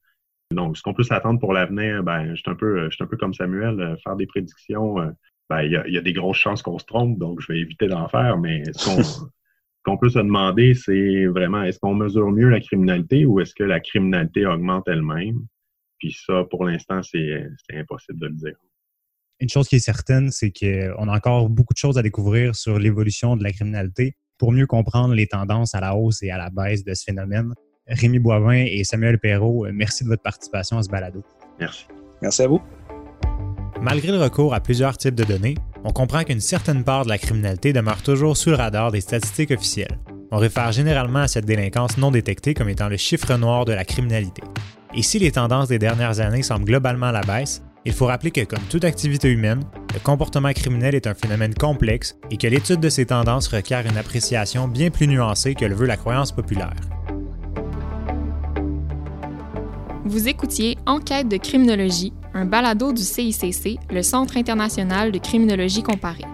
Donc, 0.51 0.77
ce 0.77 0.81
qu'on 0.83 0.93
peut 0.93 1.03
s'attendre 1.03 1.39
pour 1.39 1.53
l'avenir, 1.53 2.03
ben, 2.03 2.35
je 2.35 2.41
suis 2.41 2.51
un 2.51 2.55
peu, 2.55 2.89
je 2.89 2.95
suis 2.95 3.03
un 3.03 3.07
peu 3.07 3.15
comme 3.15 3.33
Samuel, 3.33 3.79
euh, 3.79 3.95
faire 4.03 4.17
des 4.17 4.27
prédictions 4.27 4.97
ben, 5.51 5.63
il 5.63 5.71
y, 5.71 5.97
a, 5.97 6.01
des 6.01 6.13
grosses 6.13 6.37
chances 6.37 6.61
qu'on 6.61 6.79
se 6.79 6.85
trompe, 6.85 7.19
donc 7.19 7.41
je 7.41 7.51
vais 7.51 7.59
éviter 7.59 7.89
d'en 7.89 8.07
faire. 8.07 8.37
Mais 8.37 8.63
ce 8.73 9.19
qu'on 9.83 9.97
peut 9.97 10.09
se 10.09 10.19
demander, 10.19 10.73
c'est 10.73 11.25
vraiment 11.25 11.63
est-ce 11.63 11.77
qu'on 11.77 11.93
mesure 11.93 12.31
mieux 12.31 12.47
la 12.47 12.61
criminalité 12.61 13.25
ou 13.25 13.41
est-ce 13.41 13.53
que 13.53 13.65
la 13.65 13.81
criminalité 13.81 14.45
augmente 14.45 14.87
elle-même? 14.87 15.41
Puis 15.99 16.13
ça, 16.13 16.45
pour 16.49 16.63
l'instant, 16.63 17.03
c'est 17.03 17.49
impossible 17.73 18.19
de 18.19 18.27
le 18.27 18.33
dire. 18.33 18.55
Une 19.41 19.49
chose 19.49 19.67
qui 19.67 19.77
est 19.77 19.79
certaine, 19.79 20.29
c'est 20.29 20.51
qu'on 20.51 21.09
a 21.09 21.15
encore 21.15 21.49
beaucoup 21.49 21.73
de 21.73 21.79
choses 21.79 21.97
à 21.97 22.03
découvrir 22.03 22.55
sur 22.55 22.77
l'évolution 22.77 23.35
de 23.35 23.43
la 23.43 23.51
criminalité 23.51 24.15
pour 24.37 24.51
mieux 24.51 24.67
comprendre 24.67 25.15
les 25.15 25.25
tendances 25.25 25.73
à 25.73 25.79
la 25.79 25.95
hausse 25.95 26.21
et 26.21 26.29
à 26.29 26.37
la 26.37 26.51
baisse 26.51 26.83
de 26.83 26.93
ce 26.93 27.03
phénomène. 27.03 27.55
Rémi 27.87 28.19
Boivin 28.19 28.65
et 28.67 28.83
Samuel 28.83 29.17
Perrault, 29.17 29.65
merci 29.73 30.03
de 30.03 30.09
votre 30.09 30.21
participation 30.21 30.77
à 30.77 30.83
ce 30.83 30.89
balado. 30.89 31.23
Merci. 31.59 31.87
Merci 32.21 32.43
à 32.43 32.47
vous. 32.47 32.61
Malgré 33.81 34.11
le 34.11 34.19
recours 34.19 34.53
à 34.53 34.59
plusieurs 34.59 34.95
types 34.95 35.15
de 35.15 35.23
données, 35.23 35.55
on 35.83 35.91
comprend 35.91 36.23
qu'une 36.23 36.39
certaine 36.39 36.83
part 36.83 37.05
de 37.05 37.09
la 37.09 37.17
criminalité 37.17 37.73
demeure 37.73 38.03
toujours 38.03 38.37
sous 38.37 38.51
le 38.51 38.57
radar 38.57 38.91
des 38.91 39.01
statistiques 39.01 39.49
officielles. 39.49 39.97
On 40.29 40.37
réfère 40.37 40.71
généralement 40.71 41.19
à 41.19 41.27
cette 41.27 41.45
délinquance 41.45 41.97
non 41.97 42.11
détectée 42.11 42.53
comme 42.53 42.69
étant 42.69 42.89
le 42.89 42.97
chiffre 42.97 43.35
noir 43.37 43.65
de 43.65 43.73
la 43.73 43.85
criminalité. 43.85 44.43
Et 44.93 45.01
si 45.01 45.17
les 45.17 45.31
tendances 45.31 45.67
des 45.67 45.79
dernières 45.79 46.19
années 46.19 46.43
semblent 46.43 46.65
globalement 46.65 47.07
à 47.07 47.11
la 47.11 47.21
baisse, 47.21 47.63
il 47.85 47.93
faut 47.93 48.05
rappeler 48.05 48.31
que 48.31 48.43
comme 48.43 48.63
toute 48.69 48.83
activité 48.83 49.29
humaine, 49.29 49.63
le 49.93 49.99
comportement 49.99 50.51
criminel 50.53 50.95
est 50.95 51.07
un 51.07 51.13
phénomène 51.13 51.53
complexe 51.53 52.15
et 52.29 52.37
que 52.37 52.47
l'étude 52.47 52.79
de 52.79 52.89
ces 52.89 53.07
tendances 53.07 53.47
requiert 53.47 53.85
une 53.85 53.97
appréciation 53.97 54.67
bien 54.67 54.89
plus 54.89 55.07
nuancée 55.07 55.55
que 55.55 55.65
le 55.65 55.75
veut 55.75 55.87
la 55.87 55.97
croyance 55.97 56.31
populaire. 56.31 56.75
Vous 60.05 60.27
écoutiez 60.27 60.77
Enquête 60.85 61.27
de 61.27 61.37
criminologie 61.37 62.13
un 62.33 62.45
balado 62.45 62.93
du 62.93 63.01
CICC, 63.01 63.77
le 63.91 64.01
Centre 64.03 64.37
international 64.37 65.11
de 65.11 65.17
criminologie 65.17 65.83
comparée. 65.83 66.25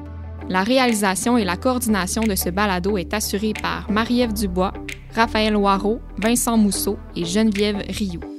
La 0.48 0.64
réalisation 0.64 1.38
et 1.38 1.44
la 1.44 1.58
coordination 1.58 2.22
de 2.22 2.36
ce 2.36 2.50
balado 2.50 2.98
est 2.98 3.14
assurée 3.14 3.54
par 3.60 3.90
Marie-Ève 3.90 4.34
Dubois, 4.34 4.74
Raphaël 5.16 5.54
Loireau, 5.54 6.00
Vincent 6.18 6.58
Mousseau 6.58 6.98
et 7.16 7.26
Geneviève 7.26 7.84
Rioux. 7.90 8.37